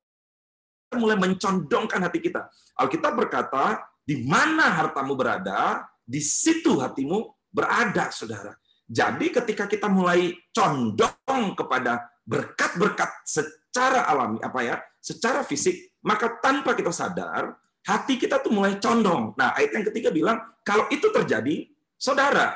mulai 0.95 1.19
mencondongkan 1.19 2.01
hati 2.07 2.23
kita. 2.23 2.47
Alkitab 2.79 3.19
berkata, 3.19 3.83
di 4.07 4.23
mana 4.23 4.71
hartamu 4.71 5.19
berada, 5.19 5.83
di 6.07 6.23
situ 6.23 6.79
hatimu 6.79 7.51
berada, 7.51 8.15
saudara. 8.15 8.55
Jadi 8.87 9.35
ketika 9.35 9.67
kita 9.67 9.91
mulai 9.91 10.31
condong 10.55 11.59
kepada 11.59 12.07
berkat-berkat 12.23 13.27
secara 13.27 14.07
alami, 14.07 14.39
apa 14.39 14.61
ya, 14.63 14.77
secara 15.03 15.43
fisik, 15.43 15.99
maka 16.07 16.39
tanpa 16.39 16.79
kita 16.79 16.95
sadar, 16.95 17.59
hati 17.83 18.15
kita 18.15 18.39
tuh 18.39 18.55
mulai 18.55 18.79
condong. 18.79 19.35
Nah, 19.35 19.59
ayat 19.59 19.75
yang 19.75 19.85
ketiga 19.91 20.15
bilang, 20.15 20.39
kalau 20.63 20.87
itu 20.95 21.11
terjadi, 21.11 21.67
saudara, 21.99 22.55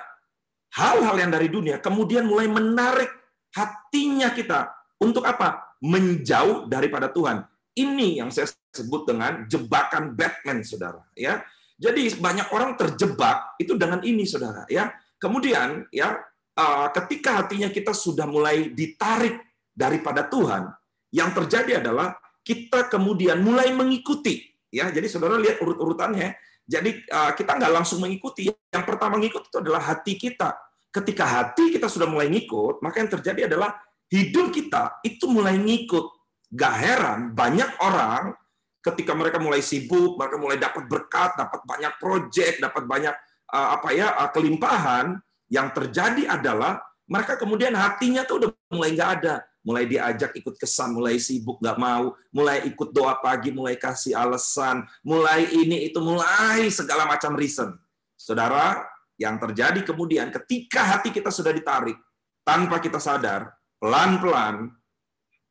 hal-hal 0.77 1.17
yang 1.19 1.31
dari 1.35 1.51
dunia 1.51 1.83
kemudian 1.83 2.27
mulai 2.27 2.47
menarik 2.47 3.11
hatinya 3.55 4.31
kita 4.31 4.71
untuk 5.01 5.25
apa? 5.25 5.79
Menjauh 5.81 6.69
daripada 6.69 7.09
Tuhan. 7.09 7.43
Ini 7.73 8.21
yang 8.21 8.29
saya 8.29 8.51
sebut 8.71 9.09
dengan 9.09 9.49
jebakan 9.49 10.13
Batman, 10.13 10.61
saudara. 10.61 11.01
Ya, 11.17 11.41
jadi 11.81 12.13
banyak 12.21 12.53
orang 12.53 12.77
terjebak 12.77 13.57
itu 13.57 13.75
dengan 13.81 14.05
ini, 14.05 14.29
saudara. 14.29 14.69
Ya, 14.69 14.93
kemudian 15.17 15.89
ya 15.89 16.21
uh, 16.59 16.87
ketika 16.93 17.41
hatinya 17.41 17.73
kita 17.73 17.97
sudah 17.97 18.29
mulai 18.29 18.69
ditarik 18.77 19.41
daripada 19.73 20.29
Tuhan, 20.29 20.69
yang 21.15 21.33
terjadi 21.33 21.81
adalah 21.81 22.21
kita 22.45 22.93
kemudian 22.93 23.41
mulai 23.41 23.73
mengikuti. 23.73 24.45
Ya, 24.69 24.93
jadi 24.93 25.09
saudara 25.09 25.41
lihat 25.41 25.59
urut-urutannya. 25.65 26.37
Jadi 26.71 27.03
uh, 27.11 27.35
kita 27.35 27.59
nggak 27.59 27.73
langsung 27.75 27.99
mengikuti. 27.99 28.47
Yang 28.47 28.85
pertama 28.87 29.19
mengikuti 29.19 29.51
itu 29.51 29.59
adalah 29.59 29.83
hati 29.83 30.15
kita. 30.15 30.55
Ketika 30.95 31.27
hati 31.27 31.75
kita 31.75 31.91
sudah 31.91 32.07
mulai 32.07 32.31
ngikut, 32.31 32.79
maka 32.79 33.03
yang 33.03 33.11
terjadi 33.11 33.51
adalah 33.51 33.75
hidup 34.07 34.55
kita 34.55 35.03
itu 35.03 35.27
mulai 35.27 35.59
ngikut 35.59 36.21
Gak 36.51 36.75
heran 36.83 37.31
banyak 37.31 37.79
orang 37.79 38.35
ketika 38.83 39.15
mereka 39.15 39.39
mulai 39.39 39.63
sibuk, 39.63 40.19
mereka 40.19 40.35
mulai 40.35 40.59
dapat 40.59 40.83
berkat, 40.91 41.39
dapat 41.39 41.63
banyak 41.63 41.93
proyek, 42.03 42.59
dapat 42.59 42.83
banyak 42.91 43.15
uh, 43.55 43.79
apa 43.79 43.89
ya 43.95 44.19
uh, 44.19 44.31
kelimpahan, 44.35 45.15
yang 45.47 45.71
terjadi 45.71 46.27
adalah 46.27 46.83
mereka 47.07 47.39
kemudian 47.39 47.75
hatinya 47.79 48.27
tuh 48.27 48.43
udah 48.43 48.51
mulai 48.75 48.99
nggak 48.99 49.11
ada, 49.23 49.47
mulai 49.61 49.85
diajak 49.85 50.33
ikut 50.37 50.57
kesan, 50.57 50.97
mulai 50.97 51.21
sibuk 51.21 51.61
nggak 51.61 51.79
mau, 51.79 52.17
mulai 52.33 52.65
ikut 52.65 52.97
doa 52.97 53.21
pagi, 53.21 53.53
mulai 53.53 53.77
kasih 53.77 54.17
alasan, 54.17 54.85
mulai 55.05 55.49
ini 55.53 55.89
itu, 55.89 56.01
mulai 56.01 56.73
segala 56.73 57.05
macam 57.05 57.37
reason. 57.37 57.77
Saudara, 58.17 58.81
yang 59.21 59.37
terjadi 59.37 59.85
kemudian 59.85 60.33
ketika 60.33 60.97
hati 60.97 61.13
kita 61.13 61.29
sudah 61.29 61.53
ditarik 61.53 61.97
tanpa 62.41 62.81
kita 62.81 62.97
sadar, 62.97 63.53
pelan-pelan 63.77 64.73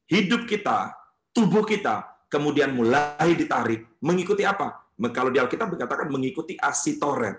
hidup 0.10 0.50
kita, 0.50 0.90
tubuh 1.30 1.62
kita, 1.62 2.26
kemudian 2.34 2.74
mulai 2.74 3.38
ditarik. 3.38 3.86
Mengikuti 4.02 4.42
apa? 4.42 4.90
Kalau 5.14 5.30
di 5.30 5.38
Alkitab 5.38 5.70
dikatakan 5.70 6.10
mengikuti 6.10 6.58
asitoret. 6.58 7.38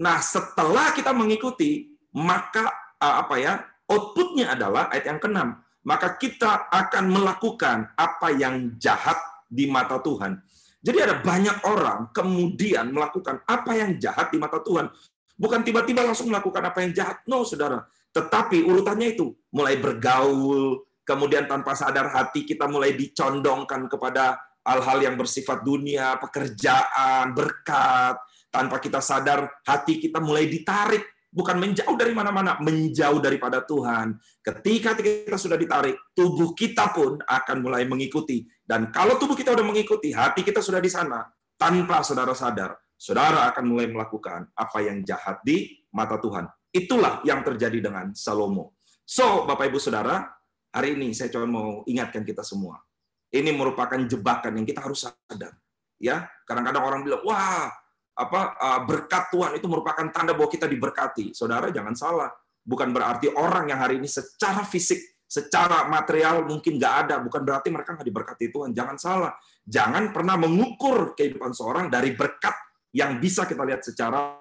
Nah, 0.00 0.20
setelah 0.20 0.92
kita 0.96 1.12
mengikuti, 1.12 1.92
maka 2.16 2.96
apa 2.96 3.36
ya? 3.36 3.60
Outputnya 3.86 4.56
adalah 4.56 4.90
ayat 4.90 5.14
yang 5.14 5.20
keenam. 5.22 5.48
Maka 5.86 6.18
kita 6.18 6.66
akan 6.66 7.04
melakukan 7.14 7.94
apa 7.94 8.34
yang 8.34 8.74
jahat 8.76 9.16
di 9.46 9.70
mata 9.70 10.02
Tuhan. 10.02 10.42
Jadi 10.82 10.98
ada 10.98 11.22
banyak 11.22 11.62
orang 11.66 12.10
kemudian 12.10 12.90
melakukan 12.90 13.42
apa 13.46 13.72
yang 13.74 13.94
jahat 13.98 14.34
di 14.34 14.38
mata 14.38 14.58
Tuhan. 14.58 14.90
Bukan 15.38 15.62
tiba-tiba 15.62 16.02
langsung 16.02 16.26
melakukan 16.26 16.62
apa 16.66 16.82
yang 16.82 16.90
jahat. 16.90 17.22
No, 17.30 17.46
saudara. 17.46 17.86
Tetapi 18.10 18.66
urutannya 18.66 19.14
itu. 19.14 19.30
Mulai 19.54 19.78
bergaul, 19.78 20.82
kemudian 21.06 21.46
tanpa 21.46 21.78
sadar 21.78 22.10
hati 22.10 22.42
kita 22.42 22.66
mulai 22.66 22.98
dicondongkan 22.98 23.86
kepada 23.86 24.42
hal-hal 24.66 24.98
yang 24.98 25.14
bersifat 25.14 25.62
dunia, 25.62 26.18
pekerjaan, 26.18 27.30
berkat, 27.30 28.18
tanpa 28.50 28.82
kita 28.82 28.98
sadar 28.98 29.46
hati 29.62 30.02
kita 30.02 30.18
mulai 30.18 30.50
ditarik 30.50 31.15
bukan 31.36 31.60
menjauh 31.60 31.92
dari 32.00 32.16
mana-mana, 32.16 32.56
menjauh 32.64 33.20
daripada 33.20 33.60
Tuhan. 33.60 34.16
Ketika 34.40 34.96
kita 34.96 35.36
sudah 35.36 35.60
ditarik, 35.60 35.92
tubuh 36.16 36.56
kita 36.56 36.96
pun 36.96 37.20
akan 37.20 37.56
mulai 37.60 37.84
mengikuti. 37.84 38.48
Dan 38.64 38.88
kalau 38.88 39.20
tubuh 39.20 39.36
kita 39.36 39.52
sudah 39.52 39.66
mengikuti, 39.68 40.16
hati 40.16 40.40
kita 40.40 40.64
sudah 40.64 40.80
di 40.80 40.88
sana, 40.88 41.28
tanpa 41.60 42.00
saudara 42.00 42.32
sadar, 42.32 42.80
saudara 42.96 43.52
akan 43.52 43.64
mulai 43.68 43.92
melakukan 43.92 44.48
apa 44.56 44.78
yang 44.80 45.04
jahat 45.04 45.44
di 45.44 45.84
mata 45.92 46.16
Tuhan. 46.16 46.48
Itulah 46.72 47.20
yang 47.28 47.44
terjadi 47.44 47.84
dengan 47.84 48.16
Salomo. 48.16 48.80
So, 49.04 49.44
Bapak 49.44 49.68
Ibu 49.70 49.78
Saudara, 49.78 50.24
hari 50.72 50.96
ini 50.96 51.12
saya 51.12 51.28
cuma 51.30 51.46
mau 51.46 51.68
ingatkan 51.84 52.24
kita 52.24 52.40
semua. 52.40 52.80
Ini 53.28 53.52
merupakan 53.52 54.00
jebakan 54.00 54.56
yang 54.60 54.66
kita 54.66 54.80
harus 54.80 55.04
sadar. 55.04 55.52
Ya, 55.96 56.28
kadang-kadang 56.44 56.84
orang 56.84 57.00
bilang, 57.04 57.22
wah, 57.24 57.72
apa 58.16 58.56
uh, 58.56 58.80
berkat 58.88 59.28
Tuhan 59.28 59.60
itu 59.60 59.68
merupakan 59.68 60.08
tanda 60.08 60.32
bahwa 60.32 60.48
kita 60.48 60.64
diberkati. 60.64 61.36
Saudara 61.36 61.68
jangan 61.68 61.92
salah. 61.92 62.32
Bukan 62.66 62.90
berarti 62.90 63.30
orang 63.30 63.70
yang 63.70 63.78
hari 63.78 64.00
ini 64.02 64.08
secara 64.10 64.64
fisik, 64.66 65.22
secara 65.28 65.86
material 65.86 66.42
mungkin 66.48 66.80
nggak 66.80 66.94
ada, 67.06 67.14
bukan 67.22 67.44
berarti 67.44 67.68
mereka 67.70 67.94
nggak 67.94 68.08
diberkati 68.08 68.44
Tuhan. 68.50 68.70
Jangan 68.72 68.96
salah. 68.96 69.32
Jangan 69.62 70.10
pernah 70.10 70.34
mengukur 70.40 71.14
kehidupan 71.14 71.52
seorang 71.52 71.92
dari 71.92 72.16
berkat 72.16 72.56
yang 72.96 73.20
bisa 73.20 73.44
kita 73.44 73.62
lihat 73.62 73.84
secara 73.84 74.40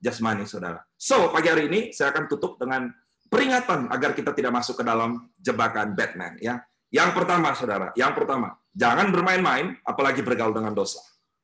jasmani, 0.00 0.48
saudara. 0.48 0.80
So, 0.96 1.28
pagi 1.34 1.52
hari 1.52 1.68
ini 1.68 1.80
saya 1.92 2.14
akan 2.14 2.30
tutup 2.30 2.56
dengan 2.56 2.88
peringatan 3.28 3.92
agar 3.92 4.16
kita 4.16 4.32
tidak 4.32 4.54
masuk 4.56 4.80
ke 4.80 4.84
dalam 4.86 5.28
jebakan 5.36 5.92
Batman. 5.92 6.40
Ya, 6.40 6.64
yang 6.88 7.12
pertama, 7.12 7.52
saudara, 7.52 7.92
yang 7.94 8.16
pertama, 8.16 8.56
jangan 8.72 9.12
bermain-main, 9.12 9.76
apalagi 9.84 10.24
bergaul 10.24 10.56
dengan 10.56 10.72
dosa. 10.72 10.98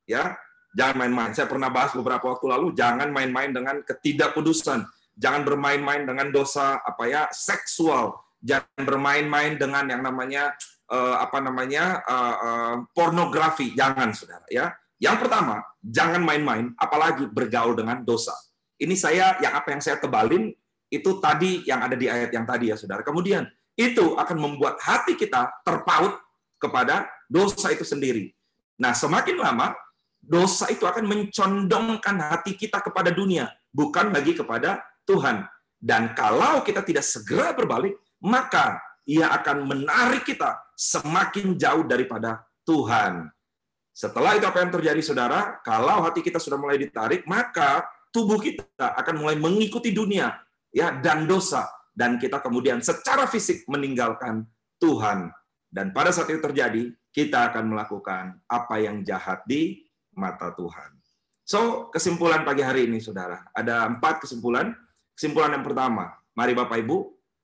Ya, 0.07 0.39
Jangan 0.77 0.97
main-main. 1.01 1.33
Saya 1.33 1.49
pernah 1.49 1.73
bahas 1.73 1.97
beberapa 1.97 2.37
waktu 2.37 2.47
lalu, 2.53 2.77
jangan 2.77 3.09
main-main 3.09 3.49
dengan 3.49 3.81
ketidakkudusan. 3.81 4.85
Jangan 5.17 5.49
bermain-main 5.49 6.05
dengan 6.05 6.29
dosa 6.29 6.85
apa 6.85 7.09
ya 7.09 7.23
seksual. 7.33 8.13
Jangan 8.45 8.85
bermain-main 8.85 9.57
dengan 9.57 9.89
yang 9.89 10.05
namanya 10.05 10.53
uh, 10.93 11.17
apa 11.17 11.41
namanya 11.41 12.05
uh, 12.05 12.37
uh, 12.37 12.75
pornografi. 12.93 13.73
Jangan, 13.73 14.13
saudara. 14.13 14.45
Ya. 14.53 14.77
Yang 15.01 15.25
pertama, 15.25 15.65
jangan 15.81 16.21
main-main, 16.21 16.77
apalagi 16.77 17.25
bergaul 17.25 17.73
dengan 17.73 18.05
dosa. 18.05 18.37
Ini 18.77 18.93
saya 18.93 19.41
yang 19.41 19.57
apa 19.57 19.73
yang 19.73 19.81
saya 19.81 19.97
tebalin 19.97 20.53
itu 20.93 21.11
tadi 21.25 21.65
yang 21.65 21.81
ada 21.81 21.97
di 21.97 22.05
ayat 22.05 22.29
yang 22.37 22.45
tadi 22.45 22.69
ya, 22.69 22.77
saudara. 22.77 23.01
Kemudian 23.01 23.49
itu 23.73 24.13
akan 24.13 24.37
membuat 24.37 24.77
hati 24.85 25.17
kita 25.17 25.49
terpaut 25.65 26.21
kepada 26.61 27.09
dosa 27.29 27.73
itu 27.73 27.85
sendiri. 27.85 28.33
Nah, 28.77 28.93
semakin 28.93 29.41
lama 29.41 29.73
dosa 30.27 30.67
itu 30.75 30.83
akan 30.83 31.07
mencondongkan 31.07 32.17
hati 32.19 32.59
kita 32.59 32.83
kepada 32.83 33.15
dunia, 33.15 33.47
bukan 33.71 34.11
lagi 34.11 34.35
kepada 34.35 34.83
Tuhan. 35.07 35.47
Dan 35.79 36.13
kalau 36.19 36.67
kita 36.67 36.83
tidak 36.83 37.07
segera 37.07 37.55
berbalik, 37.55 37.95
maka 38.19 38.83
ia 39.07 39.31
akan 39.31 39.71
menarik 39.71 40.27
kita 40.27 40.59
semakin 40.75 41.55
jauh 41.55 41.87
daripada 41.87 42.43
Tuhan. 42.67 43.31
Setelah 43.95 44.37
itu 44.37 44.45
apa 44.45 44.61
yang 44.61 44.75
terjadi, 44.75 45.01
saudara? 45.01 45.63
Kalau 45.63 46.05
hati 46.05 46.21
kita 46.21 46.43
sudah 46.43 46.59
mulai 46.59 46.77
ditarik, 46.77 47.25
maka 47.25 47.87
tubuh 48.11 48.43
kita 48.43 48.67
akan 48.77 49.15
mulai 49.25 49.39
mengikuti 49.39 49.95
dunia 49.95 50.37
ya 50.75 50.93
dan 51.01 51.25
dosa 51.25 51.65
dan 51.97 52.21
kita 52.21 52.45
kemudian 52.45 52.85
secara 52.85 53.25
fisik 53.25 53.65
meninggalkan 53.71 54.45
Tuhan. 54.77 55.33
Dan 55.73 55.97
pada 55.97 56.13
saat 56.13 56.29
itu 56.29 56.45
terjadi, 56.45 56.93
kita 57.09 57.53
akan 57.53 57.73
melakukan 57.73 58.37
apa 58.45 58.77
yang 58.77 59.01
jahat 59.01 59.41
di 59.49 59.86
mata 60.17 60.51
Tuhan. 60.57 60.97
So, 61.47 61.93
kesimpulan 61.95 62.43
pagi 62.43 62.67
hari 62.67 62.91
ini, 62.91 62.99
saudara. 62.99 63.47
Ada 63.55 63.87
empat 63.87 64.27
kesimpulan. 64.27 64.75
Kesimpulan 65.15 65.55
yang 65.55 65.65
pertama, 65.65 66.11
mari 66.35 66.53
Bapak 66.53 66.83
Ibu, 66.83 66.97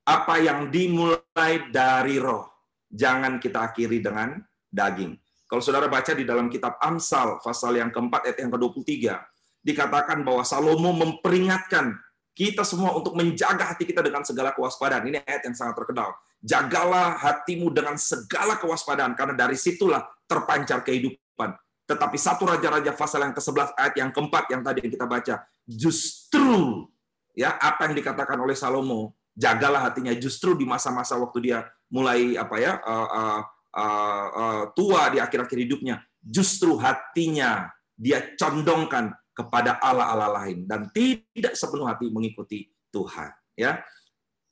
apa 0.03 0.43
yang 0.43 0.69
dimulai 0.69 1.71
dari 1.71 2.19
roh, 2.19 2.51
jangan 2.91 3.39
kita 3.39 3.71
akhiri 3.71 4.03
dengan 4.03 4.43
daging. 4.69 5.15
Kalau 5.47 5.63
saudara 5.63 5.87
baca 5.87 6.13
di 6.17 6.25
dalam 6.27 6.51
kitab 6.51 6.81
Amsal, 6.83 7.39
pasal 7.39 7.79
yang 7.79 7.93
keempat, 7.93 8.27
ayat 8.27 8.43
yang 8.43 8.51
ke-23, 8.51 9.17
dikatakan 9.63 10.25
bahwa 10.27 10.43
Salomo 10.43 10.91
memperingatkan 10.97 11.95
kita 12.33 12.65
semua 12.65 12.97
untuk 12.97 13.13
menjaga 13.13 13.69
hati 13.69 13.85
kita 13.85 14.01
dengan 14.01 14.25
segala 14.25 14.57
kewaspadaan. 14.57 15.05
Ini 15.07 15.21
ayat 15.23 15.45
yang 15.47 15.57
sangat 15.57 15.77
terkenal. 15.85 16.17
Jagalah 16.43 17.21
hatimu 17.21 17.69
dengan 17.71 17.95
segala 18.01 18.59
kewaspadaan, 18.59 19.13
karena 19.15 19.37
dari 19.37 19.55
situlah 19.55 20.03
terpancar 20.25 20.83
kehidupan. 20.83 21.55
Tetapi 21.93 22.17
satu 22.17 22.49
Raja-Raja 22.49 22.97
pasal 22.97 23.29
yang 23.29 23.37
ke-11 23.37 23.77
ayat 23.77 23.95
yang 24.01 24.11
keempat 24.11 24.45
yang 24.49 24.65
tadi 24.65 24.81
kita 24.89 25.05
baca, 25.05 25.45
justru 25.69 26.89
ya 27.37 27.61
apa 27.61 27.85
yang 27.89 27.95
dikatakan 28.01 28.41
oleh 28.41 28.57
Salomo, 28.57 29.13
jagalah 29.37 29.93
hatinya 29.93 30.17
justru 30.17 30.57
di 30.57 30.65
masa-masa 30.65 31.21
waktu 31.21 31.53
dia 31.53 31.69
mulai 31.93 32.41
apa 32.41 32.57
ya 32.57 32.73
uh, 32.81 33.09
uh, 33.13 33.41
uh, 33.77 34.27
uh, 34.33 34.63
tua 34.73 35.13
di 35.13 35.21
akhir-akhir 35.21 35.59
hidupnya, 35.69 36.01
justru 36.25 36.81
hatinya 36.81 37.69
dia 37.93 38.33
condongkan 38.41 39.13
kepada 39.37 39.77
Allah-Allah 39.81 40.45
lain 40.45 40.65
dan 40.65 40.89
tidak 40.93 41.53
sepenuh 41.53 41.85
hati 41.85 42.09
mengikuti 42.09 42.73
Tuhan. 42.89 43.33
Ya, 43.53 43.85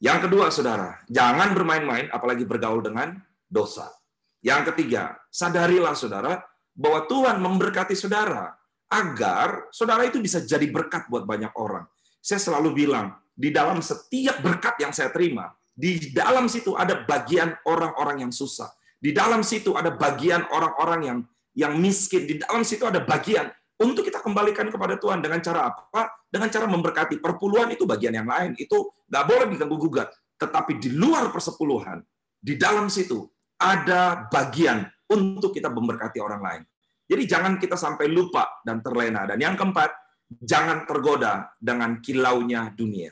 yang 0.01 0.25
kedua, 0.25 0.49
saudara, 0.49 0.97
jangan 1.13 1.53
bermain-main, 1.53 2.09
apalagi 2.09 2.49
bergaul 2.49 2.81
dengan 2.81 3.21
dosa. 3.45 3.93
Yang 4.41 4.73
ketiga, 4.73 5.21
sadarilah, 5.29 5.93
saudara, 5.93 6.41
bahwa 6.81 7.05
Tuhan 7.05 7.37
memberkati 7.45 7.93
saudara 7.93 8.57
agar 8.89 9.69
saudara 9.69 10.09
itu 10.09 10.17
bisa 10.17 10.41
jadi 10.41 10.65
berkat 10.73 11.13
buat 11.13 11.29
banyak 11.29 11.53
orang. 11.61 11.85
Saya 12.25 12.41
selalu 12.41 12.73
bilang, 12.73 13.21
di 13.37 13.53
dalam 13.53 13.85
setiap 13.85 14.41
berkat 14.41 14.81
yang 14.81 14.97
saya 14.97 15.13
terima, 15.13 15.53
di 15.77 16.09
dalam 16.17 16.49
situ 16.49 16.73
ada 16.73 17.05
bagian 17.05 17.53
orang-orang 17.69 18.25
yang 18.25 18.33
susah. 18.33 18.73
Di 18.97 19.13
dalam 19.13 19.45
situ 19.45 19.77
ada 19.77 19.93
bagian 19.93 20.45
orang-orang 20.53 21.01
yang 21.05 21.19
yang 21.57 21.73
miskin. 21.77 22.29
Di 22.29 22.37
dalam 22.41 22.65
situ 22.65 22.85
ada 22.85 23.01
bagian 23.01 23.49
untuk 23.81 24.05
kita 24.05 24.21
kembalikan 24.21 24.69
kepada 24.69 25.01
Tuhan 25.01 25.25
dengan 25.25 25.41
cara 25.41 25.73
apa? 25.73 26.21
Dengan 26.29 26.53
cara 26.53 26.69
memberkati. 26.69 27.17
Perpuluhan 27.17 27.73
itu 27.73 27.89
bagian 27.89 28.13
yang 28.13 28.29
lain. 28.29 28.53
Itu 28.61 28.93
nggak 29.09 29.25
boleh 29.25 29.47
diganggu 29.49 29.77
gugat. 29.81 30.13
Tetapi 30.37 30.77
di 30.77 30.93
luar 30.93 31.33
persepuluhan, 31.33 32.05
di 32.41 32.61
dalam 32.61 32.93
situ 32.93 33.25
ada 33.57 34.29
bagian 34.29 34.85
untuk 35.11 35.51
kita 35.51 35.69
memberkati 35.69 36.19
orang 36.23 36.43
lain. 36.43 36.63
Jadi 37.11 37.23
jangan 37.27 37.59
kita 37.59 37.75
sampai 37.75 38.07
lupa 38.07 38.63
dan 38.63 38.79
terlena. 38.79 39.27
Dan 39.27 39.43
yang 39.43 39.59
keempat, 39.59 39.91
jangan 40.31 40.87
tergoda 40.87 41.51
dengan 41.59 41.99
kilaunya 41.99 42.71
dunia. 42.71 43.11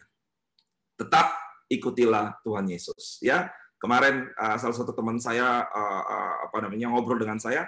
Tetap 0.95 1.35
ikutilah 1.67 2.39
Tuhan 2.47 2.71
Yesus. 2.71 3.19
Ya, 3.19 3.51
kemarin 3.83 4.31
uh, 4.39 4.55
salah 4.55 4.77
satu 4.79 4.95
teman 4.95 5.19
saya 5.19 5.67
uh, 5.67 6.03
uh, 6.07 6.35
apa 6.47 6.63
namanya 6.63 6.95
ngobrol 6.95 7.19
dengan 7.19 7.43
saya 7.43 7.67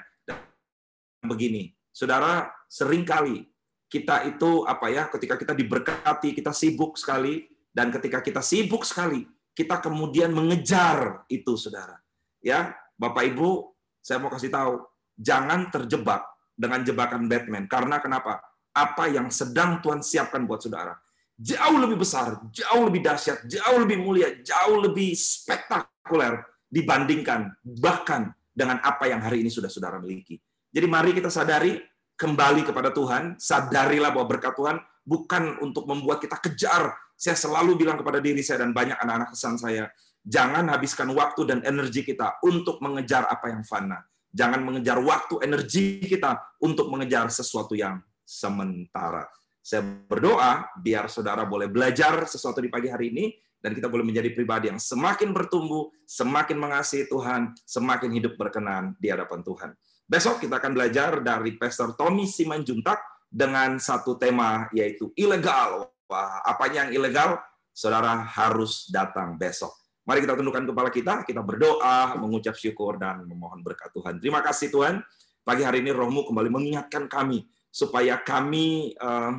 begini, 1.27 1.75
saudara 1.90 2.49
sering 2.71 3.03
kali 3.03 3.51
kita 3.90 4.23
itu 4.31 4.62
apa 4.64 4.87
ya 4.87 5.11
ketika 5.11 5.35
kita 5.35 5.51
diberkati 5.51 6.31
kita 6.31 6.55
sibuk 6.55 6.95
sekali 6.95 7.51
dan 7.75 7.90
ketika 7.90 8.23
kita 8.23 8.38
sibuk 8.38 8.87
sekali 8.87 9.27
kita 9.51 9.83
kemudian 9.83 10.31
mengejar 10.31 11.27
itu 11.27 11.59
saudara 11.59 11.99
ya 12.38 12.71
Bapak 12.95 13.35
Ibu 13.35 13.69
saya 14.01 14.19
mau 14.21 14.33
kasih 14.33 14.53
tahu, 14.53 14.81
jangan 15.17 15.69
terjebak 15.69 16.25
dengan 16.57 16.85
jebakan 16.85 17.29
Batman. 17.31 17.65
Karena 17.69 18.01
kenapa? 18.01 18.41
Apa 18.73 19.09
yang 19.09 19.29
sedang 19.29 19.81
Tuhan 19.85 20.01
siapkan 20.01 20.45
buat 20.45 20.63
saudara 20.65 20.95
jauh 21.41 21.79
lebih 21.81 21.97
besar, 21.97 22.37
jauh 22.53 22.85
lebih 22.85 23.01
dahsyat, 23.01 23.49
jauh 23.49 23.79
lebih 23.81 23.97
mulia, 24.05 24.29
jauh 24.45 24.77
lebih 24.77 25.17
spektakuler 25.17 26.45
dibandingkan 26.69 27.57
bahkan 27.65 28.31
dengan 28.53 28.77
apa 28.85 29.09
yang 29.09 29.25
hari 29.25 29.41
ini 29.41 29.49
sudah 29.49 29.73
saudara 29.73 29.97
miliki. 29.97 30.37
Jadi 30.71 30.87
mari 30.87 31.17
kita 31.17 31.33
sadari 31.33 31.81
kembali 32.21 32.69
kepada 32.69 32.93
Tuhan, 32.93 33.41
sadarilah 33.41 34.13
bahwa 34.13 34.37
berkat 34.37 34.53
Tuhan 34.53 34.77
bukan 35.03 35.65
untuk 35.65 35.89
membuat 35.89 36.21
kita 36.21 36.37
kejar. 36.37 36.93
Saya 37.17 37.37
selalu 37.37 37.81
bilang 37.81 37.97
kepada 37.97 38.21
diri 38.21 38.45
saya 38.45 38.65
dan 38.65 38.77
banyak 38.77 39.01
anak-anak 39.01 39.33
kesan 39.33 39.57
saya, 39.57 39.89
Jangan 40.20 40.68
habiskan 40.68 41.09
waktu 41.16 41.48
dan 41.48 41.59
energi 41.64 42.04
kita 42.04 42.40
untuk 42.44 42.78
mengejar 42.85 43.24
apa 43.28 43.48
yang 43.48 43.64
fana. 43.64 44.04
Jangan 44.30 44.62
mengejar 44.62 45.00
waktu 45.02 45.42
energi 45.42 46.04
kita 46.06 46.38
untuk 46.62 46.92
mengejar 46.92 47.33
sesuatu 47.33 47.74
yang 47.74 47.98
sementara. 48.22 49.26
Saya 49.61 49.83
berdoa 49.83 50.70
biar 50.78 51.11
saudara 51.11 51.42
boleh 51.44 51.66
belajar 51.66 52.24
sesuatu 52.30 52.62
di 52.62 52.70
pagi 52.70 52.88
hari 52.88 53.11
ini 53.11 53.24
dan 53.61 53.76
kita 53.76 53.92
boleh 53.92 54.06
menjadi 54.06 54.33
pribadi 54.33 54.72
yang 54.72 54.80
semakin 54.80 55.37
bertumbuh, 55.37 55.92
semakin 56.09 56.56
mengasihi 56.56 57.11
Tuhan, 57.11 57.52
semakin 57.68 58.11
hidup 58.16 58.40
berkenan 58.40 58.96
di 58.96 59.12
hadapan 59.12 59.44
Tuhan. 59.44 59.70
Besok 60.11 60.42
kita 60.42 60.59
akan 60.59 60.72
belajar 60.74 61.22
dari 61.22 61.54
Pastor 61.54 61.94
Tommy 61.94 62.26
Simanjuntak 62.26 62.98
dengan 63.30 63.78
satu 63.78 64.18
tema 64.18 64.66
yaitu 64.74 65.14
ilegal. 65.14 65.92
Wah, 66.11 66.42
apanya 66.42 66.87
yang 66.88 67.02
ilegal? 67.02 67.38
Saudara 67.70 68.26
harus 68.26 68.90
datang 68.90 69.38
besok. 69.38 69.80
Mari 70.11 70.27
kita 70.27 70.35
tundukkan 70.35 70.66
kepala 70.66 70.90
kita, 70.90 71.14
kita 71.23 71.38
berdoa, 71.38 72.18
mengucap 72.18 72.59
syukur, 72.59 72.99
dan 72.99 73.23
memohon 73.31 73.62
berkat 73.62 73.94
Tuhan. 73.94 74.18
Terima 74.18 74.42
kasih 74.42 74.66
Tuhan, 74.75 74.99
pagi 75.46 75.62
hari 75.62 75.87
ini 75.87 75.94
rohmu 75.94 76.27
kembali 76.27 76.51
mengingatkan 76.51 77.07
kami, 77.07 77.46
supaya 77.70 78.18
kami 78.18 78.90
uh, 78.99 79.38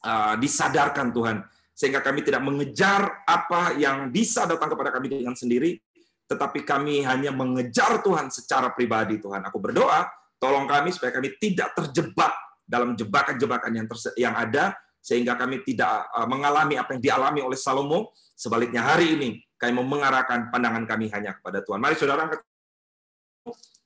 uh, 0.00 0.34
disadarkan 0.40 1.12
Tuhan, 1.12 1.44
sehingga 1.76 2.00
kami 2.00 2.24
tidak 2.24 2.40
mengejar 2.40 3.28
apa 3.28 3.76
yang 3.76 4.08
bisa 4.08 4.48
datang 4.48 4.72
kepada 4.72 4.88
kami 4.88 5.20
dengan 5.20 5.36
sendiri, 5.36 5.76
tetapi 6.32 6.64
kami 6.64 7.04
hanya 7.04 7.28
mengejar 7.28 8.00
Tuhan 8.00 8.32
secara 8.32 8.72
pribadi 8.72 9.20
Tuhan. 9.20 9.44
Aku 9.52 9.60
berdoa, 9.60 10.08
tolong 10.40 10.64
kami 10.64 10.96
supaya 10.96 11.12
kami 11.12 11.36
tidak 11.36 11.76
terjebak 11.76 12.32
dalam 12.64 12.96
jebakan-jebakan 12.96 13.68
yang 13.76 13.86
yang 14.16 14.32
ada 14.32 14.72
sehingga 15.04 15.36
kami 15.36 15.60
tidak 15.60 16.08
uh, 16.16 16.24
mengalami 16.24 16.80
apa 16.80 16.96
yang 16.96 17.04
dialami 17.04 17.44
oleh 17.44 17.60
Salomo. 17.60 18.16
Sebaliknya 18.32 18.80
hari 18.80 19.20
ini 19.20 19.49
kami 19.60 19.76
mengarahkan 19.76 20.48
pandangan 20.48 20.88
kami 20.88 21.12
hanya 21.12 21.36
kepada 21.36 21.60
Tuhan. 21.60 21.76
Mari 21.76 22.00
saudara 22.00 22.32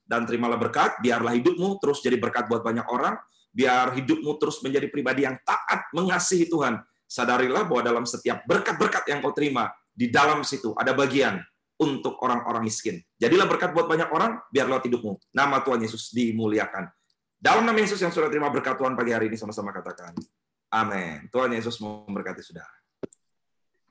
dan 0.06 0.22
terimalah 0.22 0.60
berkat, 0.60 1.02
biarlah 1.02 1.34
hidupmu 1.34 1.82
terus 1.82 1.98
jadi 1.98 2.14
berkat 2.14 2.46
buat 2.46 2.62
banyak 2.62 2.86
orang, 2.86 3.18
biar 3.50 3.90
hidupmu 3.98 4.38
terus 4.38 4.62
menjadi 4.62 4.86
pribadi 4.86 5.26
yang 5.26 5.34
taat 5.42 5.90
mengasihi 5.90 6.46
Tuhan 6.46 6.78
sadarilah 7.08 7.66
bahwa 7.66 7.82
dalam 7.82 8.04
setiap 8.06 8.46
berkat-berkat 8.46 9.06
yang 9.10 9.18
kau 9.24 9.34
terima, 9.34 9.72
di 9.90 10.10
dalam 10.10 10.46
situ 10.46 10.74
ada 10.78 10.94
bagian 10.94 11.42
untuk 11.78 12.18
orang-orang 12.22 12.66
miskin. 12.66 13.02
Jadilah 13.18 13.50
berkat 13.50 13.74
buat 13.74 13.90
banyak 13.90 14.10
orang, 14.14 14.38
biar 14.50 14.70
lewat 14.70 14.86
hidupmu. 14.86 15.18
Nama 15.34 15.58
Tuhan 15.62 15.80
Yesus 15.82 16.14
dimuliakan. 16.14 16.86
Dalam 17.34 17.66
nama 17.66 17.76
Yesus 17.76 17.98
yang 17.98 18.14
sudah 18.14 18.30
terima 18.30 18.48
berkat 18.50 18.78
Tuhan 18.78 18.94
pagi 18.94 19.10
hari 19.10 19.26
ini, 19.26 19.36
sama-sama 19.38 19.74
katakan. 19.74 20.14
Amin. 20.70 21.26
Tuhan 21.30 21.50
Yesus 21.54 21.78
memberkati 21.82 22.42
saudara. 22.42 22.83